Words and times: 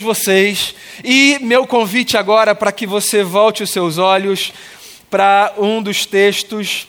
vocês. 0.00 0.76
E 1.02 1.40
meu 1.40 1.66
convite 1.66 2.16
agora 2.16 2.54
para 2.54 2.70
que 2.70 2.86
você 2.86 3.24
volte 3.24 3.64
os 3.64 3.70
seus 3.70 3.98
olhos 3.98 4.52
para 5.10 5.52
um 5.58 5.82
dos 5.82 6.06
textos 6.06 6.86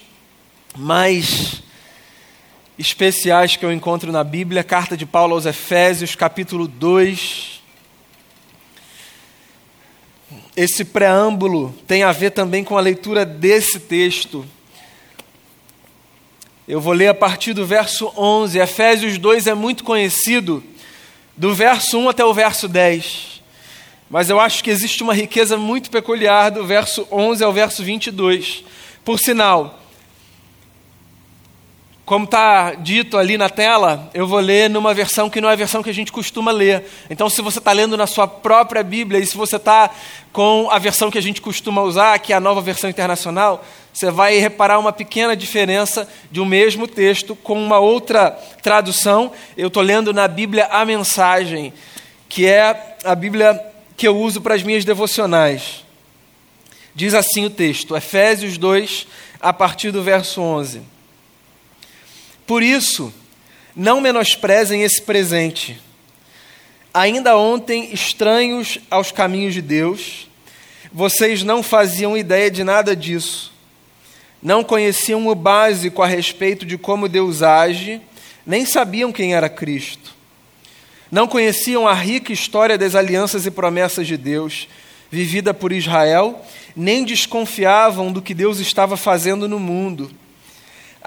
mais 0.77 1.63
especiais 2.77 3.55
que 3.55 3.65
eu 3.65 3.73
encontro 3.73 4.11
na 4.11 4.23
Bíblia, 4.23 4.63
carta 4.63 4.95
de 4.95 5.07
Paulo 5.07 5.33
aos 5.33 5.47
Efésios, 5.47 6.13
capítulo 6.13 6.67
2. 6.67 7.63
Esse 10.55 10.85
preâmbulo 10.85 11.73
tem 11.87 12.03
a 12.03 12.11
ver 12.11 12.29
também 12.29 12.63
com 12.63 12.77
a 12.77 12.81
leitura 12.81 13.25
desse 13.25 13.79
texto. 13.79 14.45
Eu 16.67 16.79
vou 16.79 16.93
ler 16.93 17.07
a 17.07 17.15
partir 17.15 17.53
do 17.53 17.65
verso 17.65 18.13
11. 18.15 18.59
Efésios 18.59 19.17
2 19.17 19.47
é 19.47 19.55
muito 19.55 19.83
conhecido 19.83 20.63
do 21.39 21.55
verso 21.55 21.97
1 21.97 22.09
até 22.09 22.25
o 22.25 22.33
verso 22.33 22.67
10. 22.67 23.41
Mas 24.09 24.29
eu 24.29 24.41
acho 24.41 24.61
que 24.61 24.69
existe 24.69 25.01
uma 25.01 25.13
riqueza 25.13 25.55
muito 25.55 25.89
peculiar 25.89 26.51
do 26.51 26.65
verso 26.65 27.07
11 27.09 27.41
ao 27.41 27.53
verso 27.53 27.81
22. 27.81 28.65
Por 29.05 29.17
sinal, 29.17 29.81
como 32.09 32.25
está 32.25 32.73
dito 32.73 33.19
ali 33.19 33.37
na 33.37 33.49
tela, 33.49 34.09
eu 34.15 34.25
vou 34.25 34.39
ler 34.39 34.67
numa 34.67 34.95
versão 34.95 35.29
que 35.29 35.39
não 35.39 35.47
é 35.47 35.53
a 35.53 35.55
versão 35.55 35.83
que 35.83 35.91
a 35.91 35.93
gente 35.93 36.11
costuma 36.11 36.49
ler. 36.49 36.83
Então, 37.07 37.29
se 37.29 37.39
você 37.39 37.59
está 37.59 37.71
lendo 37.71 37.95
na 37.95 38.07
sua 38.07 38.27
própria 38.27 38.81
Bíblia 38.81 39.19
e 39.19 39.27
se 39.27 39.37
você 39.37 39.57
está 39.57 39.91
com 40.33 40.67
a 40.71 40.79
versão 40.79 41.11
que 41.11 41.19
a 41.19 41.21
gente 41.21 41.39
costuma 41.39 41.83
usar, 41.83 42.17
que 42.17 42.33
é 42.33 42.35
a 42.35 42.39
nova 42.39 42.61
versão 42.61 42.89
internacional, 42.89 43.63
você 43.93 44.09
vai 44.09 44.39
reparar 44.39 44.79
uma 44.79 44.91
pequena 44.91 45.37
diferença 45.37 46.09
de 46.31 46.41
um 46.41 46.45
mesmo 46.45 46.87
texto 46.87 47.35
com 47.35 47.63
uma 47.63 47.77
outra 47.77 48.31
tradução. 48.63 49.31
Eu 49.55 49.67
estou 49.67 49.83
lendo 49.83 50.11
na 50.11 50.27
Bíblia 50.27 50.65
a 50.71 50.83
mensagem, 50.83 51.71
que 52.27 52.47
é 52.47 52.95
a 53.03 53.13
Bíblia 53.13 53.63
que 53.95 54.07
eu 54.07 54.17
uso 54.17 54.41
para 54.41 54.55
as 54.55 54.63
minhas 54.63 54.83
devocionais. 54.83 55.85
Diz 56.95 57.13
assim 57.13 57.45
o 57.45 57.51
texto, 57.51 57.95
Efésios 57.95 58.57
2, 58.57 59.05
a 59.39 59.53
partir 59.53 59.91
do 59.91 60.01
verso 60.01 60.41
11. 60.41 60.97
Por 62.49 62.63
isso, 62.63 63.13
não 63.75 64.01
menosprezem 64.01 64.81
esse 64.81 65.03
presente. 65.03 65.79
Ainda 66.91 67.37
ontem, 67.37 67.93
estranhos 67.93 68.79
aos 68.89 69.11
caminhos 69.11 69.53
de 69.53 69.61
Deus, 69.61 70.27
vocês 70.91 71.43
não 71.43 71.61
faziam 71.61 72.17
ideia 72.17 72.49
de 72.49 72.63
nada 72.63 72.95
disso. 72.95 73.53
Não 74.41 74.63
conheciam 74.63 75.27
o 75.27 75.35
básico 75.35 76.01
a 76.01 76.07
respeito 76.07 76.65
de 76.65 76.75
como 76.75 77.07
Deus 77.07 77.43
age, 77.43 78.01
nem 78.43 78.65
sabiam 78.65 79.11
quem 79.11 79.35
era 79.35 79.47
Cristo. 79.47 80.15
Não 81.11 81.27
conheciam 81.27 81.87
a 81.87 81.93
rica 81.93 82.33
história 82.33 82.79
das 82.79 82.95
alianças 82.95 83.45
e 83.45 83.51
promessas 83.51 84.07
de 84.07 84.17
Deus, 84.17 84.67
vivida 85.11 85.53
por 85.53 85.71
Israel, 85.71 86.43
nem 86.75 87.05
desconfiavam 87.05 88.11
do 88.11 88.23
que 88.23 88.33
Deus 88.33 88.57
estava 88.57 88.97
fazendo 88.97 89.47
no 89.47 89.59
mundo 89.59 90.09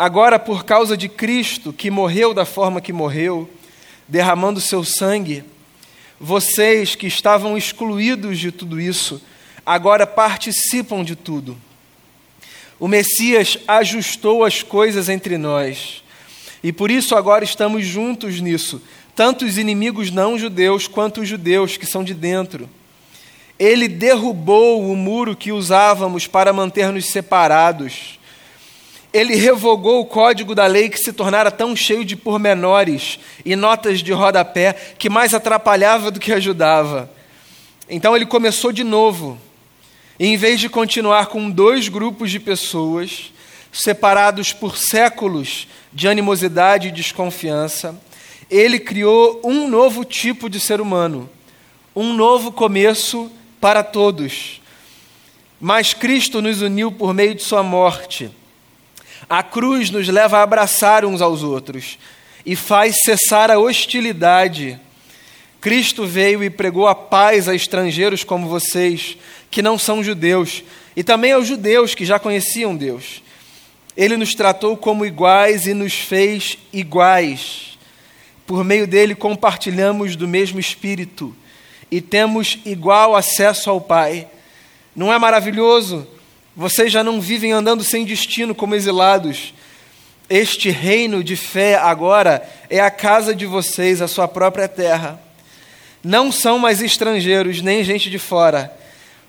Agora, 0.03 0.37
por 0.37 0.65
causa 0.65 0.97
de 0.97 1.09
Cristo, 1.09 1.73
que 1.73 1.89
morreu 1.89 2.35
da 2.35 2.45
forma 2.45 2.81
que 2.81 2.93
morreu, 2.93 3.49
derramando 4.09 4.61
seu 4.61 4.83
sangue, 4.83 5.45
vocês 6.19 6.97
que 6.97 7.07
estavam 7.07 7.57
excluídos 7.57 8.41
de 8.41 8.51
tudo 8.51 8.81
isso, 8.81 9.23
agora 9.65 10.05
participam 10.05 11.05
de 11.05 11.15
tudo. 11.15 11.57
O 12.81 12.89
Messias 12.89 13.59
ajustou 13.69 14.45
as 14.45 14.61
coisas 14.61 15.09
entre 15.09 15.39
nós, 15.39 16.03
e 16.65 16.73
por 16.73 16.91
isso 16.91 17.15
agora 17.15 17.45
estamos 17.45 17.87
juntos 17.87 18.41
nisso, 18.41 18.83
tanto 19.15 19.45
os 19.45 19.57
inimigos 19.57 20.11
não 20.11 20.37
judeus 20.37 20.89
quanto 20.89 21.21
os 21.21 21.29
judeus 21.29 21.77
que 21.77 21.87
são 21.87 22.03
de 22.03 22.13
dentro. 22.13 22.69
Ele 23.57 23.87
derrubou 23.87 24.85
o 24.91 24.97
muro 24.97 25.37
que 25.37 25.53
usávamos 25.53 26.27
para 26.27 26.53
manter-nos 26.53 27.07
separados 27.07 28.19
ele 29.13 29.35
revogou 29.37 30.01
o 30.01 30.07
código 30.07 30.55
da 30.55 30.67
lei 30.67 30.89
que 30.89 30.99
se 30.99 31.13
tornara 31.13 31.51
tão 31.51 31.77
cheio 31.77 32.05
de 32.05 32.17
pormenores 32.17 33.19
e 33.45 33.55
notas 33.55 34.01
de 34.01 34.11
rodapé 34.13 34.73
que 34.99 35.11
mais 35.11 35.35
atrapalhava 35.35 36.11
do 36.11 36.19
que 36.19 36.33
ajudava. 36.33 37.11
Então 37.91 38.17
ele 38.17 38.25
começou 38.25 38.73
de 38.73 38.83
novo. 38.83 39.39
E 40.19 40.27
em 40.27 40.37
vez 40.37 40.59
de 40.61 40.69
continuar 40.69 41.27
com 41.27 41.51
dois 41.51 41.89
grupos 41.89 42.31
de 42.31 42.41
pessoas, 42.41 43.33
separados 43.71 44.53
por 44.53 44.79
séculos 44.79 45.69
de 45.93 46.09
animosidade 46.09 46.89
e 46.89 46.93
desconfiança, 46.93 48.01
ele 48.51 48.79
criou 48.79 49.41
um 49.45 49.69
novo 49.69 50.05
tipo 50.05 50.49
de 50.49 50.59
ser 50.59 50.81
humano, 50.81 51.29
um 51.95 52.15
novo 52.15 52.51
começo 52.51 53.31
para 53.61 53.83
todos. 53.83 54.61
Mas 55.61 55.93
Cristo 55.93 56.41
nos 56.41 56.63
uniu 56.63 56.91
por 56.91 57.13
meio 57.13 57.35
de 57.35 57.43
Sua 57.43 57.63
morte 57.63 58.31
a 59.29 59.43
cruz 59.43 59.91
nos 59.91 60.09
leva 60.09 60.39
a 60.39 60.43
abraçar 60.43 61.05
uns 61.05 61.21
aos 61.21 61.43
outros 61.43 61.99
e 62.45 62.57
faz 62.57 62.97
cessar 63.05 63.51
a 63.51 63.59
hostilidade. 63.59 64.79
Cristo 65.61 66.07
veio 66.07 66.43
e 66.43 66.51
pregou 66.51 66.89
a 66.89 66.95
paz 66.95 67.49
a 67.49 67.55
estrangeiros 67.55 68.25
como 68.25 68.49
vocês, 68.49 69.17
que 69.51 69.63
não 69.63 69.79
são 69.79 70.03
judeus, 70.03 70.65
e 70.97 71.05
também 71.05 71.33
aos 71.33 71.47
judeus 71.47 71.95
que 71.95 72.05
já 72.05 72.19
conheciam 72.19 72.77
Deus. 72.77 73.23
Ele 73.97 74.17
nos 74.17 74.35
tratou 74.35 74.77
como 74.77 75.07
iguais 75.07 75.67
e 75.67 75.75
nos 75.75 75.95
fez 75.95 76.59
iguais. 76.73 77.79
Por 78.47 78.65
meio 78.65 78.87
dele 78.87 79.15
compartilhamos 79.15 80.17
do 80.17 80.27
mesmo 80.27 80.59
Espírito 80.59 81.35
e 81.91 82.01
temos 82.01 82.59
igual 82.65 83.15
acesso 83.15 83.71
ao 83.71 83.81
Pai. 83.81 84.27
Não 84.97 85.13
é 85.13 85.19
maravilhoso? 85.19 86.07
Vocês 86.55 86.93
já 86.93 87.03
não 87.03 87.21
vivem 87.21 87.53
andando 87.53 87.83
sem 87.83 88.05
destino 88.05 88.55
como 88.55 88.75
exilados. 88.75 89.55
Este 90.29 90.71
reino 90.71 91.25
de 91.25 91.35
fé 91.35 91.77
agora 91.77 92.47
é 92.69 92.79
a 92.79 92.91
casa 92.91 93.35
de 93.35 93.47
vocês, 93.47 94.03
a 94.03 94.09
sua 94.09 94.29
própria 94.29 94.69
terra. 94.69 95.21
Não 96.05 96.31
são 96.31 96.59
mais 96.59 96.83
estrangeiros, 96.83 97.63
nem 97.63 97.83
gente 97.83 98.11
de 98.11 98.19
fora. 98.19 98.77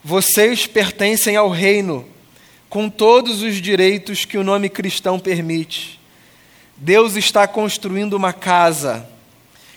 Vocês 0.04 0.68
pertencem 0.68 1.38
ao 1.38 1.50
reino, 1.50 2.06
com 2.68 2.90
todos 2.90 3.42
os 3.42 3.62
direitos 3.62 4.26
que 4.26 4.38
o 4.38 4.44
nome 4.44 4.68
cristão 4.68 5.18
permite. 5.18 6.00
Deus 6.76 7.16
está 7.16 7.48
construindo 7.48 8.16
uma 8.16 8.34
casa, 8.34 9.08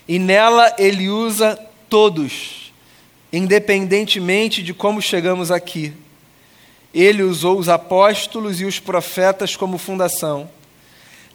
e 0.09 0.19
nela 0.19 0.75
Ele 0.79 1.09
usa 1.09 1.57
todos, 1.89 2.73
independentemente 3.33 4.63
de 4.63 4.75
como 4.75 5.01
chegamos 5.01 5.53
aqui. 5.53 5.93
Ele 6.99 7.23
usou 7.23 7.59
os 7.59 7.69
apóstolos 7.69 8.59
e 8.59 8.65
os 8.65 8.81
profetas 8.81 9.55
como 9.55 9.77
fundação. 9.77 10.49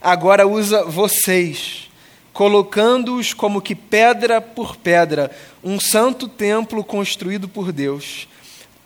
Agora 0.02 0.48
usa 0.48 0.84
vocês, 0.86 1.88
colocando-os 2.34 3.32
como 3.36 3.62
que 3.62 3.76
pedra 3.76 4.42
por 4.42 4.76
pedra, 4.76 5.30
um 5.64 5.80
santo 5.80 6.28
templo 6.28 6.84
construído 6.84 7.48
por 7.48 7.72
Deus. 7.72 8.28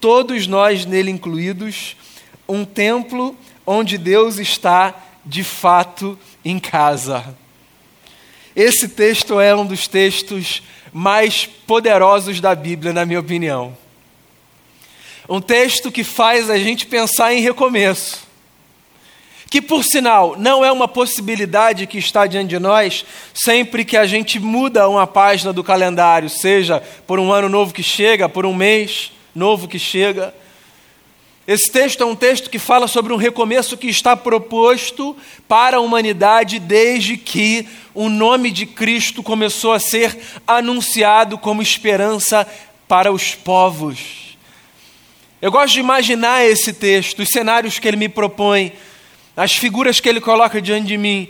Todos 0.02 0.48
nós 0.48 0.86
nele 0.86 1.10
incluídos, 1.10 1.96
um 2.46 2.66
templo 2.66 3.38
onde 3.66 3.98
Deus 3.98 4.38
está 4.38 5.02
de 5.26 5.46
fato 5.46 6.20
em 6.44 6.60
casa. 6.60 7.34
Esse 8.54 8.90
texto 8.90 9.40
é 9.40 9.56
um 9.56 9.66
dos 9.66 9.88
textos 9.88 10.62
mais 10.92 11.46
poderosos 11.46 12.42
da 12.42 12.54
Bíblia, 12.54 12.92
na 12.92 13.06
minha 13.06 13.22
opinião. 13.22 13.85
Um 15.28 15.42
texto 15.42 15.92
que 15.92 16.04
faz 16.04 16.50
a 16.50 16.58
gente 16.58 16.86
pensar 16.86 17.34
em 17.34 17.42
recomeço. 17.42 18.26
Que, 19.50 19.62
por 19.62 19.84
sinal, 19.84 20.36
não 20.38 20.66
é 20.66 20.72
uma 20.72 20.88
possibilidade 20.88 21.88
que 21.88 21.98
está 21.98 22.28
diante 22.28 22.50
de 22.50 22.60
nós 22.60 23.06
sempre 23.34 23.86
que 23.86 23.96
a 23.96 24.06
gente 24.06 24.40
muda 24.40 24.90
uma 24.90 25.08
página 25.08 25.54
do 25.54 25.64
calendário, 25.64 26.30
seja 26.30 26.82
por 27.08 27.20
um 27.20 27.32
ano 27.32 27.48
novo 27.48 27.74
que 27.74 27.84
chega, 27.84 28.28
por 28.28 28.46
um 28.46 28.54
mês 28.54 29.12
novo 29.34 29.68
que 29.68 29.80
chega. 29.80 30.34
Esse 31.48 31.72
texto 31.72 32.02
é 32.02 32.06
um 32.06 32.16
texto 32.16 32.50
que 32.50 32.58
fala 32.58 32.88
sobre 32.88 33.14
um 33.14 33.18
recomeço 33.18 33.78
que 33.78 33.88
está 33.88 34.18
proposto 34.18 35.16
para 35.48 35.78
a 35.78 35.80
humanidade 35.80 36.58
desde 36.58 37.18
que 37.18 37.68
o 37.94 38.10
nome 38.10 38.50
de 38.50 38.66
Cristo 38.66 39.22
começou 39.22 39.72
a 39.72 39.80
ser 39.80 40.18
anunciado 40.48 41.38
como 41.38 41.62
esperança 41.62 42.48
para 42.88 43.12
os 43.12 43.36
povos. 43.36 44.25
Eu 45.42 45.52
gosto 45.52 45.74
de 45.74 45.82
imaginar 45.82 46.46
esse 46.46 46.72
texto, 46.72 47.20
os 47.20 47.30
cenários 47.30 47.78
que 47.78 47.88
ele 47.88 47.98
me 47.98 48.08
propõe, 48.08 48.72
as 49.36 49.54
figuras 49.54 50.00
que 50.00 50.08
ele 50.08 50.22
coloca 50.22 50.62
diante 50.62 50.88
de 50.88 50.98
mim. 50.98 51.28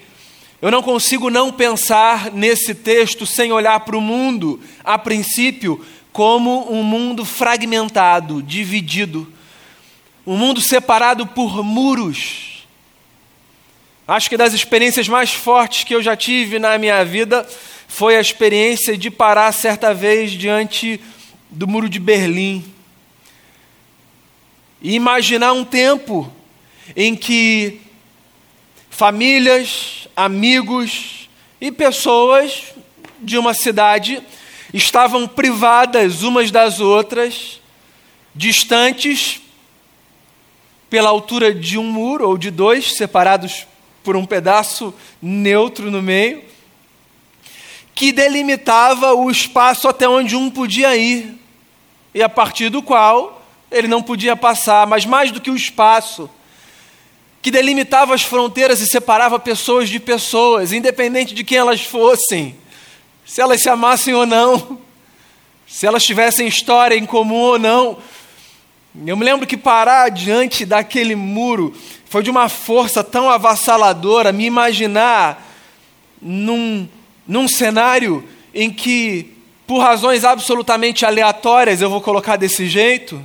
Eu 0.61 0.69
não 0.69 0.83
consigo 0.83 1.31
não 1.31 1.51
pensar 1.51 2.31
nesse 2.31 2.75
texto 2.75 3.25
sem 3.25 3.51
olhar 3.51 3.79
para 3.79 3.97
o 3.97 4.01
mundo, 4.01 4.59
a 4.83 4.97
princípio, 4.97 5.83
como 6.13 6.71
um 6.71 6.83
mundo 6.83 7.25
fragmentado, 7.25 8.43
dividido, 8.43 9.27
um 10.25 10.37
mundo 10.37 10.61
separado 10.61 11.25
por 11.25 11.63
muros. 11.63 12.67
Acho 14.07 14.29
que 14.29 14.37
das 14.37 14.53
experiências 14.53 15.07
mais 15.07 15.33
fortes 15.33 15.83
que 15.83 15.95
eu 15.95 16.01
já 16.01 16.15
tive 16.15 16.59
na 16.59 16.77
minha 16.77 17.03
vida 17.03 17.45
foi 17.87 18.15
a 18.15 18.21
experiência 18.21 18.95
de 18.95 19.09
parar 19.09 19.51
certa 19.51 19.95
vez 19.95 20.31
diante 20.31 21.01
do 21.49 21.67
Muro 21.67 21.89
de 21.89 21.99
Berlim 21.99 22.74
e 24.85 24.93
imaginar 24.93 25.51
um 25.51 25.65
tempo 25.65 26.31
em 26.95 27.15
que 27.15 27.81
famílias, 28.87 30.07
amigos 30.15 31.27
e 31.59 31.71
pessoas 31.71 32.65
de 33.19 33.35
uma 33.35 33.55
cidade 33.55 34.21
estavam 34.71 35.27
privadas 35.27 36.21
umas 36.21 36.51
das 36.51 36.79
outras, 36.79 37.59
distantes 38.35 39.41
pela 40.87 41.09
altura 41.09 41.51
de 41.51 41.79
um 41.79 41.91
muro 41.91 42.29
ou 42.29 42.37
de 42.37 42.51
dois, 42.51 42.95
separados 42.95 43.65
por 44.03 44.15
um 44.15 44.23
pedaço 44.23 44.93
neutro 45.19 45.89
no 45.89 45.99
meio, 45.99 46.43
que 47.95 48.11
delimitava 48.11 49.15
o 49.15 49.31
espaço 49.31 49.87
até 49.87 50.07
onde 50.07 50.35
um 50.35 50.51
podia 50.51 50.95
ir 50.95 51.33
e 52.13 52.21
a 52.21 52.29
partir 52.29 52.69
do 52.69 52.83
qual 52.83 53.44
ele 53.75 53.89
não 53.89 54.01
podia 54.01 54.37
passar, 54.37 54.87
mas 54.87 55.05
mais 55.05 55.31
do 55.31 55.41
que 55.41 55.51
o 55.51 55.55
espaço, 55.55 56.29
que 57.41 57.51
delimitava 57.51 58.15
as 58.15 58.23
fronteiras 58.23 58.79
e 58.79 58.87
separava 58.87 59.37
pessoas 59.37 59.89
de 59.89 59.99
pessoas, 59.99 60.71
independente 60.71 61.33
de 61.33 61.43
quem 61.43 61.57
elas 61.57 61.81
fossem, 61.81 62.55
se 63.25 63.41
elas 63.41 63.61
se 63.61 63.69
amassem 63.69 64.13
ou 64.13 64.25
não, 64.25 64.79
se 65.67 65.85
elas 65.85 66.05
tivessem 66.05 66.47
história 66.47 66.95
em 66.95 67.05
comum 67.05 67.35
ou 67.35 67.59
não. 67.59 67.97
Eu 69.05 69.17
me 69.17 69.25
lembro 69.25 69.45
que 69.45 69.57
parar 69.57 70.09
diante 70.09 70.65
daquele 70.65 71.15
muro 71.15 71.75
foi 72.05 72.23
de 72.23 72.29
uma 72.29 72.47
força 72.47 73.03
tão 73.03 73.29
avassaladora, 73.29 74.31
me 74.31 74.45
imaginar 74.45 75.45
num, 76.21 76.87
num 77.27 77.45
cenário 77.45 78.23
em 78.53 78.71
que, 78.71 79.33
por 79.67 79.79
razões 79.79 80.23
absolutamente 80.23 81.05
aleatórias, 81.05 81.81
eu 81.81 81.89
vou 81.89 81.99
colocar 81.99 82.37
desse 82.37 82.69
jeito, 82.69 83.21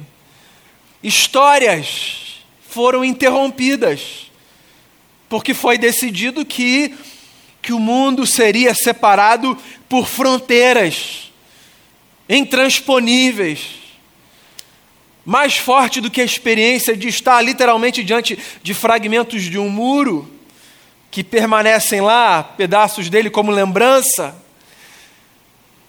histórias 1.03 2.45
foram 2.69 3.05
interrompidas, 3.05 4.31
porque 5.29 5.55
foi 5.55 5.79
decidido 5.79 6.45
que, 6.45 6.95
que 7.63 7.73
o 7.73 7.79
mundo 7.79 8.27
seria 8.27 8.75
separado 8.75 9.57
por 9.89 10.07
fronteiras 10.07 11.33
intransponíveis. 12.29 13.81
Mais 15.25 15.57
forte 15.57 16.01
do 16.01 16.11
que 16.11 16.21
a 16.21 16.25
experiência 16.25 16.97
de 16.97 17.09
estar 17.09 17.41
literalmente 17.43 18.03
diante 18.03 18.39
de 18.63 18.73
fragmentos 18.73 19.43
de 19.43 19.59
um 19.59 19.69
muro 19.69 20.31
que 21.11 21.25
permanecem 21.25 22.01
lá, 22.01 22.43
pedaços 22.43 23.11
dele 23.11 23.29
como 23.29 23.51
lembrança, 23.51 24.35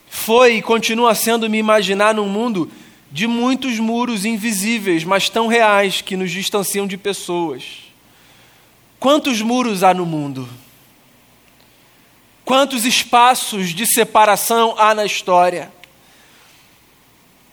foi 0.10 0.58
e 0.58 0.62
continua 0.62 1.16
sendo 1.16 1.50
me 1.50 1.58
imaginar 1.58 2.14
num 2.14 2.28
mundo 2.28 2.70
de 3.12 3.28
muitos 3.28 3.78
muros 3.78 4.24
invisíveis, 4.24 5.04
mas 5.04 5.30
tão 5.30 5.48
reais 5.48 6.02
que 6.02 6.16
nos 6.16 6.32
distanciam 6.32 6.88
de 6.88 6.98
pessoas. 6.98 7.64
Quantos 9.00 9.42
muros 9.42 9.84
há 9.84 9.94
no 9.94 10.06
mundo? 10.06 10.48
Quantos 12.46 12.86
espaços 12.86 13.74
de 13.74 13.86
separação 13.86 14.76
há 14.78 14.96
na 14.96 15.06
história? 15.06 15.72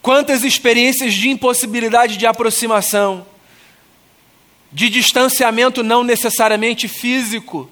Quantas 0.01 0.45
experiências 0.45 1.13
de 1.13 1.29
impossibilidade 1.29 2.17
de 2.17 2.27
aproximação, 2.27 3.27
de 4.73 4.89
distanciamento 4.89 5.83
não 5.83 6.05
necessariamente 6.05 6.87
físico, 6.87 7.69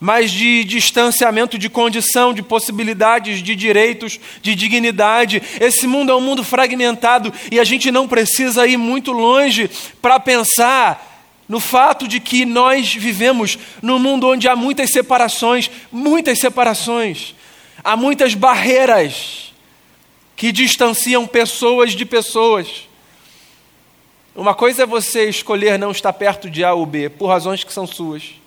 mas 0.00 0.30
de 0.30 0.64
distanciamento 0.64 1.58
de 1.58 1.68
condição, 1.68 2.32
de 2.32 2.42
possibilidades, 2.42 3.42
de 3.42 3.54
direitos, 3.54 4.18
de 4.40 4.54
dignidade. 4.54 5.42
Esse 5.60 5.86
mundo 5.86 6.10
é 6.10 6.16
um 6.16 6.20
mundo 6.22 6.42
fragmentado 6.42 7.30
e 7.52 7.60
a 7.60 7.64
gente 7.64 7.90
não 7.90 8.08
precisa 8.08 8.66
ir 8.66 8.78
muito 8.78 9.12
longe 9.12 9.70
para 10.00 10.18
pensar 10.18 11.08
no 11.46 11.60
fato 11.60 12.08
de 12.08 12.18
que 12.18 12.46
nós 12.46 12.94
vivemos 12.94 13.58
num 13.82 13.98
mundo 13.98 14.28
onde 14.28 14.48
há 14.48 14.56
muitas 14.56 14.90
separações, 14.90 15.70
muitas 15.92 16.38
separações, 16.38 17.34
há 17.84 17.94
muitas 17.96 18.34
barreiras 18.34 19.52
que 20.34 20.50
distanciam 20.50 21.26
pessoas 21.26 21.92
de 21.92 22.06
pessoas. 22.06 22.88
Uma 24.34 24.54
coisa 24.54 24.84
é 24.84 24.86
você 24.86 25.28
escolher 25.28 25.78
não 25.78 25.90
estar 25.90 26.12
perto 26.14 26.48
de 26.48 26.64
A 26.64 26.72
ou 26.72 26.86
B, 26.86 27.10
por 27.10 27.26
razões 27.26 27.62
que 27.62 27.72
são 27.72 27.86
suas. 27.86 28.39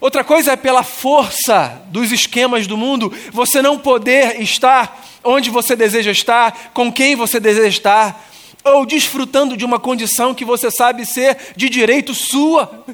Outra 0.00 0.22
coisa 0.22 0.52
é 0.52 0.56
pela 0.56 0.82
força 0.82 1.82
dos 1.88 2.12
esquemas 2.12 2.66
do 2.66 2.76
mundo, 2.76 3.12
você 3.32 3.62
não 3.62 3.78
poder 3.78 4.40
estar 4.40 5.02
onde 5.26 5.50
você 5.50 5.74
deseja 5.74 6.10
estar, 6.10 6.70
com 6.72 6.92
quem 6.92 7.16
você 7.16 7.40
deseja 7.40 7.68
estar, 7.68 8.30
ou 8.62 8.86
desfrutando 8.86 9.56
de 9.56 9.64
uma 9.64 9.78
condição 9.78 10.34
que 10.34 10.44
você 10.44 10.70
sabe 10.70 11.04
ser 11.04 11.54
de 11.56 11.68
direito 11.68 12.14
sua. 12.14 12.84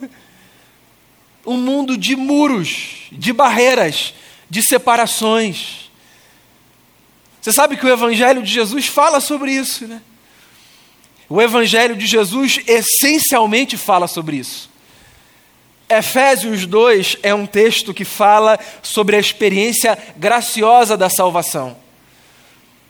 Um 1.44 1.56
mundo 1.56 1.96
de 1.96 2.14
muros, 2.14 3.08
de 3.10 3.32
barreiras, 3.32 4.14
de 4.48 4.62
separações. 4.62 5.90
Você 7.40 7.52
sabe 7.52 7.76
que 7.76 7.84
o 7.84 7.90
Evangelho 7.90 8.42
de 8.42 8.52
Jesus 8.52 8.86
fala 8.86 9.20
sobre 9.20 9.50
isso, 9.50 9.86
né? 9.88 10.00
O 11.28 11.42
Evangelho 11.42 11.96
de 11.96 12.06
Jesus 12.06 12.60
essencialmente 12.66 13.76
fala 13.76 14.06
sobre 14.06 14.36
isso. 14.36 14.70
Efésios 15.98 16.66
2 16.66 17.18
é 17.22 17.34
um 17.34 17.46
texto 17.46 17.92
que 17.92 18.04
fala 18.04 18.58
sobre 18.82 19.16
a 19.16 19.20
experiência 19.20 19.98
graciosa 20.16 20.96
da 20.96 21.10
salvação. 21.10 21.76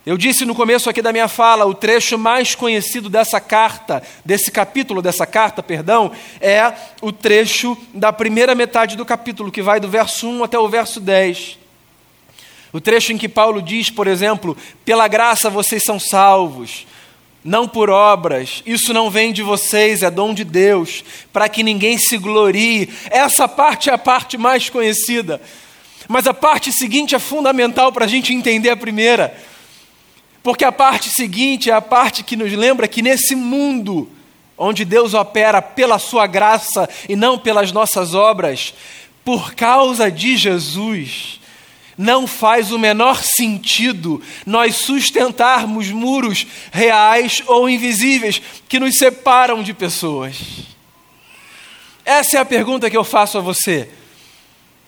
Eu 0.05 0.17
disse 0.17 0.45
no 0.45 0.55
começo 0.55 0.91
aqui 0.91 1.01
da 1.01 1.13
minha 1.13 1.29
fala, 1.29 1.65
o 1.65 1.75
trecho 1.75 2.19
mais 2.19 2.57
conhecido 2.57 3.09
dessa 3.09 3.41
carta, 3.41 4.03
desse 4.25 4.51
capítulo 4.51 5.01
dessa 5.01 5.25
carta, 5.25 5.63
perdão, 5.63 6.11
é 6.41 6.73
o 7.01 7.13
trecho 7.13 7.77
da 7.95 8.13
primeira 8.13 8.55
metade 8.55 8.97
do 8.97 9.05
capítulo, 9.05 9.53
que 9.53 9.63
vai 9.63 9.79
do 9.79 9.89
verso 9.89 10.29
1 10.29 10.43
até 10.43 10.59
o 10.59 10.69
verso 10.69 10.99
10. 10.99 11.59
O 12.73 12.81
trecho 12.81 13.13
em 13.13 13.19
que 13.19 13.29
Paulo 13.29 13.63
diz, 13.63 13.91
por 13.91 14.09
exemplo, 14.09 14.57
pela 14.85 15.07
graça 15.07 15.51
vocês 15.51 15.83
são 15.85 16.01
salvos, 16.01 16.87
não 17.45 17.67
por 17.67 17.91
obras, 17.91 18.63
isso 18.65 18.93
não 18.95 19.11
vem 19.11 19.33
de 19.33 19.43
vocês, 19.43 20.03
é 20.03 20.11
dom 20.11 20.33
de 20.33 20.45
Deus, 20.45 21.05
para 21.33 21.49
que 21.49 21.63
ninguém 21.63 21.99
se 21.99 22.17
glorie. 22.17 22.89
Essa 23.11 23.49
parte 23.49 23.91
é 23.91 23.93
a 23.93 23.99
parte 23.99 24.39
mais 24.39 24.69
conhecida. 24.69 25.41
Mas 26.09 26.27
a 26.27 26.35
parte 26.35 26.73
seguinte 26.73 27.15
é 27.15 27.19
fundamental 27.19 27.93
para 27.93 28.05
a 28.05 28.09
gente 28.09 28.33
entender 28.33 28.71
a 28.71 28.77
primeira. 28.77 29.37
Porque 30.43 30.65
a 30.65 30.73
parte 30.73 31.09
seguinte 31.11 31.71
é 31.71 31.73
a 31.73 31.81
parte 31.81 32.23
que 32.23 32.37
nos 32.37 32.53
lembra 32.53 32.89
que 32.89 33.03
nesse 33.03 33.35
mundo, 33.35 34.11
onde 34.57 34.85
Deus 34.85 35.15
opera 35.15 35.61
pela 35.63 35.99
sua 35.99 36.27
graça 36.27 36.89
e 37.09 37.17
não 37.17 37.39
pelas 37.39 37.73
nossas 37.73 38.15
obras, 38.15 38.75
por 39.25 39.55
causa 39.55 40.11
de 40.11 40.37
Jesus, 40.37 41.41
não 41.97 42.27
faz 42.27 42.73
o 42.73 42.79
menor 42.79 43.23
sentido 43.23 44.23
nós 44.47 44.77
sustentarmos 44.77 45.91
muros 45.91 46.47
reais 46.73 47.43
ou 47.47 47.69
invisíveis 47.69 48.41
que 48.69 48.79
nos 48.79 48.97
separam 48.97 49.63
de 49.63 49.75
pessoas. 49.75 50.37
Essa 52.05 52.39
é 52.39 52.41
a 52.41 52.45
pergunta 52.45 52.91
que 52.91 52.97
eu 52.97 53.05
faço 53.05 53.39
a 53.39 53.41
você 53.41 53.89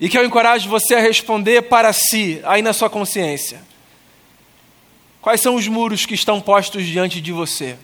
e 0.01 0.09
que 0.09 0.19
eu 0.19 0.25
encorajo 0.25 0.69
você 0.69 0.95
a 0.95 1.01
responder 1.01 1.63
para 1.63 1.93
si, 1.93 2.41
aí 2.45 2.63
na 2.63 2.73
sua 2.73 2.91
consciência. 2.91 3.63
Quais 5.21 5.41
são 5.41 5.55
os 5.55 5.67
muros 5.69 6.05
que 6.05 6.15
estão 6.15 6.41
postos 6.41 6.85
diante 6.85 7.21
de 7.21 7.33
você? 7.33 7.77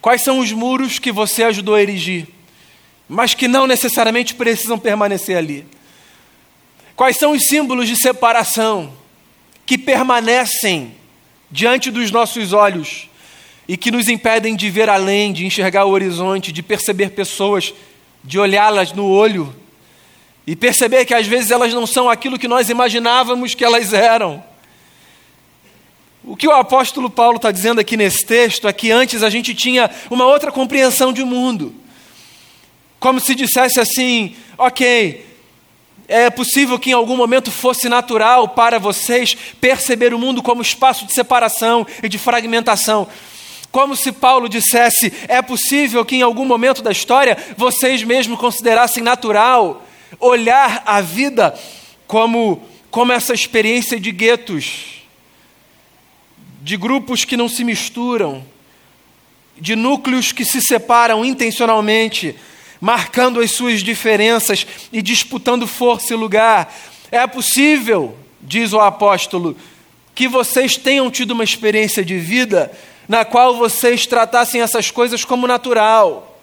Quais 0.00 0.22
são 0.22 0.38
os 0.38 0.50
muros 0.52 0.98
que 0.98 1.12
você 1.12 1.44
ajudou 1.44 1.74
a 1.74 1.82
erigir, 1.82 2.26
mas 3.08 3.34
que 3.34 3.46
não 3.46 3.66
necessariamente 3.66 4.34
precisam 4.34 4.78
permanecer 4.78 5.36
ali? 5.36 5.66
Quais 6.98 7.16
são 7.16 7.30
os 7.30 7.46
símbolos 7.46 7.86
de 7.86 7.94
separação 7.94 8.92
que 9.64 9.78
permanecem 9.78 10.96
diante 11.48 11.92
dos 11.92 12.10
nossos 12.10 12.52
olhos 12.52 13.08
e 13.68 13.76
que 13.76 13.92
nos 13.92 14.08
impedem 14.08 14.56
de 14.56 14.68
ver 14.68 14.90
além, 14.90 15.32
de 15.32 15.46
enxergar 15.46 15.84
o 15.84 15.90
horizonte, 15.90 16.50
de 16.50 16.60
perceber 16.60 17.10
pessoas, 17.10 17.72
de 18.24 18.36
olhá-las 18.36 18.92
no 18.92 19.08
olho 19.08 19.54
e 20.44 20.56
perceber 20.56 21.04
que 21.04 21.14
às 21.14 21.24
vezes 21.24 21.52
elas 21.52 21.72
não 21.72 21.86
são 21.86 22.10
aquilo 22.10 22.36
que 22.36 22.48
nós 22.48 22.68
imaginávamos 22.68 23.54
que 23.54 23.64
elas 23.64 23.92
eram? 23.92 24.42
O 26.24 26.36
que 26.36 26.48
o 26.48 26.52
apóstolo 26.52 27.08
Paulo 27.08 27.36
está 27.36 27.52
dizendo 27.52 27.80
aqui 27.80 27.96
nesse 27.96 28.26
texto 28.26 28.66
é 28.66 28.72
que 28.72 28.90
antes 28.90 29.22
a 29.22 29.30
gente 29.30 29.54
tinha 29.54 29.88
uma 30.10 30.26
outra 30.26 30.50
compreensão 30.50 31.12
de 31.12 31.22
mundo. 31.22 31.72
Como 32.98 33.20
se 33.20 33.36
dissesse 33.36 33.78
assim: 33.78 34.34
ok, 34.58 35.27
é 36.08 36.30
possível 36.30 36.78
que 36.78 36.90
em 36.90 36.94
algum 36.94 37.16
momento 37.16 37.50
fosse 37.50 37.86
natural 37.86 38.48
para 38.48 38.78
vocês 38.78 39.36
perceber 39.60 40.14
o 40.14 40.18
mundo 40.18 40.42
como 40.42 40.62
espaço 40.62 41.04
de 41.04 41.12
separação 41.12 41.86
e 42.02 42.08
de 42.08 42.16
fragmentação. 42.16 43.06
Como 43.70 43.94
se 43.94 44.10
Paulo 44.10 44.48
dissesse: 44.48 45.12
é 45.28 45.42
possível 45.42 46.02
que 46.06 46.16
em 46.16 46.22
algum 46.22 46.46
momento 46.46 46.82
da 46.82 46.90
história 46.90 47.36
vocês 47.58 48.02
mesmos 48.02 48.40
considerassem 48.40 49.02
natural 49.02 49.84
olhar 50.18 50.82
a 50.86 51.02
vida 51.02 51.54
como, 52.06 52.62
como 52.90 53.12
essa 53.12 53.34
experiência 53.34 54.00
de 54.00 54.10
guetos, 54.10 55.02
de 56.62 56.78
grupos 56.78 57.26
que 57.26 57.36
não 57.36 57.50
se 57.50 57.62
misturam, 57.62 58.42
de 59.58 59.76
núcleos 59.76 60.32
que 60.32 60.46
se 60.46 60.62
separam 60.62 61.22
intencionalmente, 61.22 62.34
marcando 62.80 63.40
as 63.40 63.52
suas 63.52 63.82
diferenças 63.82 64.66
e 64.92 65.02
disputando 65.02 65.66
força 65.66 66.12
e 66.12 66.16
lugar. 66.16 66.72
É 67.10 67.26
possível, 67.26 68.16
diz 68.40 68.72
o 68.72 68.80
apóstolo, 68.80 69.56
que 70.14 70.28
vocês 70.28 70.76
tenham 70.76 71.10
tido 71.10 71.32
uma 71.32 71.44
experiência 71.44 72.04
de 72.04 72.18
vida 72.18 72.72
na 73.08 73.24
qual 73.24 73.56
vocês 73.56 74.06
tratassem 74.06 74.60
essas 74.60 74.90
coisas 74.90 75.24
como 75.24 75.46
natural. 75.46 76.38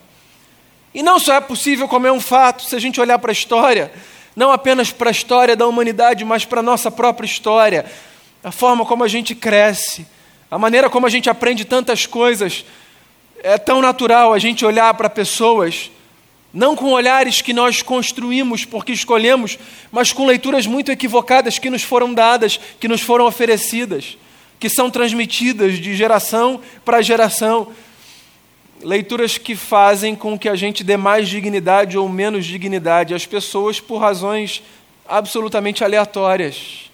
E 0.94 1.04
não 1.04 1.20
só 1.20 1.36
é 1.36 1.42
possível, 1.42 1.88
como 1.88 2.08
é 2.08 2.12
um 2.12 2.22
fato, 2.22 2.64
se 2.64 2.76
a 2.76 2.80
gente 2.80 3.00
olhar 3.00 3.20
para 3.20 3.32
a 3.32 3.34
história, 3.34 3.92
não 4.36 4.52
apenas 4.52 4.92
para 4.92 5.10
a 5.10 5.12
história 5.12 5.56
da 5.56 5.68
humanidade, 5.68 6.26
mas 6.26 6.46
para 6.46 6.62
a 6.62 6.64
nossa 6.64 6.90
própria 6.90 7.28
história, 7.28 7.86
a 8.44 8.52
forma 8.52 8.86
como 8.86 9.04
a 9.04 9.08
gente 9.08 9.36
cresce, 9.36 10.08
a 10.50 10.58
maneira 10.58 10.90
como 10.90 11.06
a 11.06 11.10
gente 11.10 11.30
aprende 11.30 11.66
tantas 11.66 12.06
coisas. 12.06 12.66
É 13.44 13.58
tão 13.58 13.82
natural 13.82 14.34
a 14.34 14.40
gente 14.40 14.66
olhar 14.66 14.94
para 14.94 15.10
pessoas, 15.10 15.92
não 16.56 16.76
com 16.76 16.92
olhares 16.92 17.42
que 17.42 17.54
nós 17.54 17.84
construímos 17.84 18.66
porque 18.66 18.94
escolhemos, 18.94 19.60
mas 19.92 20.12
com 20.12 20.26
leituras 20.26 20.66
muito 20.66 20.92
equivocadas 20.92 21.60
que 21.60 21.70
nos 21.70 21.84
foram 21.84 22.12
dadas, 22.12 22.60
que 22.80 22.88
nos 22.88 23.02
foram 23.02 23.28
oferecidas 23.28 24.18
que 24.60 24.70
são 24.70 24.90
transmitidas 24.90 25.78
de 25.78 25.96
geração 25.96 26.60
para 26.84 27.02
geração. 27.02 27.72
Leituras 28.82 29.38
que 29.38 29.56
fazem 29.56 30.16
com 30.16 30.38
que 30.38 30.50
a 30.50 30.56
gente 30.56 30.84
dê 30.84 30.98
mais 30.98 31.28
dignidade 31.30 31.98
ou 31.98 32.08
menos 32.08 32.46
dignidade 32.46 33.14
às 33.14 33.26
pessoas 33.26 33.80
por 33.80 33.98
razões 33.98 34.64
absolutamente 35.08 35.84
aleatórias. 35.84 36.90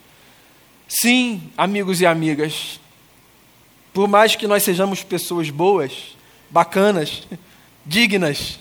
Sim, 0.87 1.41
amigos 1.57 2.01
e 2.01 2.05
amigas, 2.05 2.79
por 3.93 4.07
mais 4.07 4.35
que 4.35 4.47
nós 4.47 4.63
sejamos 4.63 5.03
pessoas 5.03 5.49
boas, 5.49 6.17
bacanas, 6.49 7.23
dignas, 7.85 8.59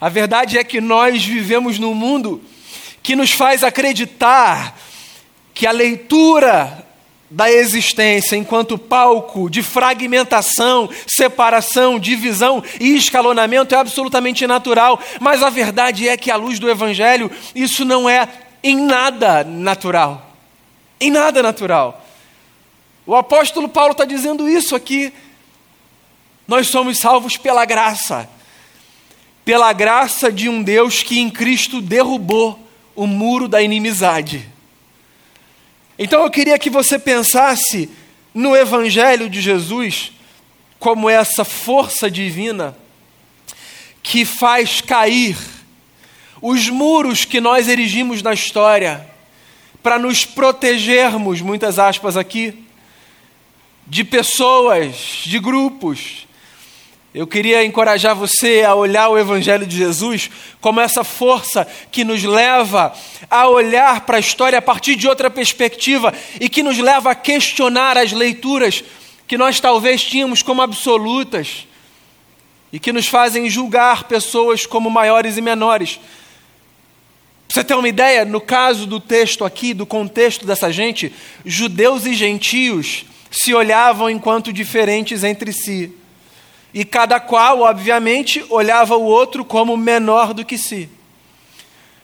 a 0.00 0.08
verdade 0.08 0.58
é 0.58 0.64
que 0.64 0.80
nós 0.80 1.24
vivemos 1.24 1.78
num 1.78 1.94
mundo 1.94 2.42
que 3.02 3.16
nos 3.16 3.32
faz 3.32 3.64
acreditar 3.64 4.78
que 5.54 5.66
a 5.66 5.72
leitura 5.72 6.86
da 7.32 7.50
existência 7.50 8.36
enquanto 8.36 8.76
palco 8.76 9.48
de 9.48 9.62
fragmentação, 9.62 10.88
separação, 11.06 11.98
divisão 11.98 12.62
e 12.78 12.94
escalonamento 12.94 13.74
é 13.74 13.78
absolutamente 13.78 14.46
natural, 14.46 15.00
mas 15.18 15.42
a 15.42 15.48
verdade 15.48 16.06
é 16.08 16.16
que, 16.16 16.30
à 16.30 16.36
luz 16.36 16.58
do 16.58 16.70
Evangelho, 16.70 17.30
isso 17.54 17.84
não 17.86 18.08
é 18.08 18.28
em 18.62 18.76
nada 18.76 19.42
natural. 19.44 20.30
Em 21.00 21.10
nada 21.10 21.42
natural. 21.42 22.04
O 23.06 23.16
apóstolo 23.16 23.68
Paulo 23.68 23.92
está 23.92 24.04
dizendo 24.04 24.48
isso 24.48 24.76
aqui. 24.76 25.12
Nós 26.46 26.68
somos 26.68 26.98
salvos 26.98 27.36
pela 27.36 27.64
graça, 27.64 28.28
pela 29.44 29.72
graça 29.72 30.30
de 30.30 30.48
um 30.48 30.62
Deus 30.62 31.02
que 31.02 31.18
em 31.18 31.30
Cristo 31.30 31.80
derrubou 31.80 32.58
o 32.94 33.06
muro 33.06 33.48
da 33.48 33.62
inimizade. 33.62 34.48
Então 35.98 36.22
eu 36.22 36.30
queria 36.30 36.58
que 36.58 36.70
você 36.70 36.98
pensasse 36.98 37.90
no 38.34 38.56
Evangelho 38.56 39.28
de 39.28 39.40
Jesus 39.40 40.12
como 40.78 41.08
essa 41.08 41.44
força 41.44 42.10
divina 42.10 42.76
que 44.02 44.24
faz 44.24 44.80
cair 44.80 45.36
os 46.40 46.68
muros 46.68 47.24
que 47.24 47.40
nós 47.40 47.68
erigimos 47.68 48.20
na 48.20 48.34
história 48.34 49.06
para 49.82 49.98
nos 49.98 50.24
protegermos, 50.24 51.40
muitas 51.40 51.78
aspas 51.78 52.16
aqui, 52.16 52.64
de 53.86 54.04
pessoas, 54.04 55.22
de 55.24 55.38
grupos, 55.38 56.26
eu 57.14 57.26
queria 57.26 57.62
encorajar 57.62 58.16
você 58.16 58.62
a 58.62 58.74
olhar 58.74 59.10
o 59.10 59.18
Evangelho 59.18 59.66
de 59.66 59.76
Jesus 59.76 60.30
como 60.62 60.80
essa 60.80 61.04
força 61.04 61.66
que 61.90 62.04
nos 62.04 62.24
leva 62.24 62.94
a 63.30 63.48
olhar 63.48 64.06
para 64.06 64.16
a 64.16 64.20
história 64.20 64.58
a 64.58 64.62
partir 64.62 64.96
de 64.96 65.06
outra 65.06 65.30
perspectiva 65.30 66.14
e 66.40 66.48
que 66.48 66.62
nos 66.62 66.78
leva 66.78 67.10
a 67.10 67.14
questionar 67.14 67.98
as 67.98 68.12
leituras 68.12 68.82
que 69.28 69.36
nós 69.36 69.60
talvez 69.60 70.02
tínhamos 70.02 70.42
como 70.42 70.62
absolutas 70.62 71.66
e 72.72 72.78
que 72.78 72.92
nos 72.92 73.06
fazem 73.06 73.50
julgar 73.50 74.04
pessoas 74.04 74.64
como 74.64 74.88
maiores 74.88 75.36
e 75.36 75.42
menores. 75.42 76.00
Você 77.46 77.62
ter 77.62 77.74
uma 77.74 77.88
ideia, 77.88 78.24
no 78.24 78.40
caso 78.40 78.86
do 78.86 78.98
texto 78.98 79.44
aqui, 79.44 79.74
do 79.74 79.84
contexto 79.84 80.46
dessa 80.46 80.72
gente, 80.72 81.12
judeus 81.44 82.06
e 82.06 82.14
gentios 82.14 83.04
se 83.30 83.52
olhavam 83.52 84.08
enquanto 84.08 84.50
diferentes 84.50 85.22
entre 85.22 85.52
si. 85.52 85.94
E 86.74 86.84
cada 86.84 87.20
qual, 87.20 87.60
obviamente, 87.60 88.44
olhava 88.48 88.96
o 88.96 89.02
outro 89.02 89.44
como 89.44 89.76
menor 89.76 90.32
do 90.32 90.44
que 90.44 90.56
si. 90.56 90.88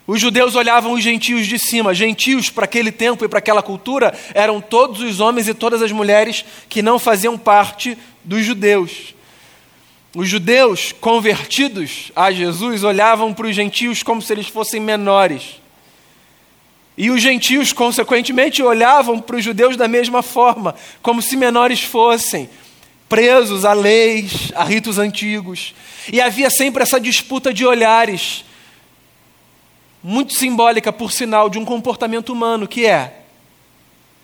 Os 0.07 0.21
judeus 0.21 0.55
olhavam 0.55 0.93
os 0.93 1.03
gentios 1.03 1.47
de 1.47 1.59
cima. 1.59 1.95
Gentios, 1.95 2.49
para 2.49 2.65
aquele 2.65 2.91
tempo 2.91 3.25
e 3.25 3.29
para 3.29 3.41
aquela 3.41 3.63
cultura, 3.63 4.19
eram 4.33 4.61
todos 4.61 5.01
os 5.01 5.21
homens 5.21 5.49
e 5.49 5.55
todas 5.55 5.83
as 5.83 5.93
mulheres 5.93 6.45
que 6.69 6.81
não 6.81 6.99
faziam 6.99 7.37
parte 7.37 7.97
dos 8.25 8.45
judeus. 8.45 9.15
Os 10.17 10.27
judeus 10.27 10.93
convertidos 10.93 12.11
a 12.17 12.33
Jesus 12.33 12.83
olhavam 12.85 13.35
para 13.35 13.47
os 13.47 13.55
gentios 13.55 14.03
como 14.03 14.23
se 14.23 14.33
eles 14.33 14.49
fossem 14.49 14.81
menores. 14.81 15.61
E 16.97 17.11
os 17.11 17.21
gentios, 17.21 17.73
consequentemente, 17.73 18.63
olhavam 18.63 19.21
para 19.21 19.37
os 19.37 19.45
judeus 19.45 19.77
da 19.77 19.87
mesma 19.87 20.23
forma, 20.23 20.75
como 21.03 21.21
se 21.21 21.37
menores 21.37 21.83
fossem 21.83 22.49
presos 23.09 23.65
a 23.65 23.73
leis, 23.73 24.53
a 24.55 24.63
ritos 24.65 24.99
antigos. 24.99 25.75
E 26.13 26.21
havia 26.21 26.51
sempre 26.51 26.83
essa 26.83 27.01
disputa 27.01 27.53
de 27.53 27.65
olhares, 27.65 28.45
muito 30.03 30.35
simbólica, 30.35 30.93
por 30.93 31.11
sinal, 31.11 31.49
de 31.49 31.59
um 31.59 31.65
comportamento 31.65 32.33
humano, 32.33 32.69
que 32.69 32.87
é 32.87 33.23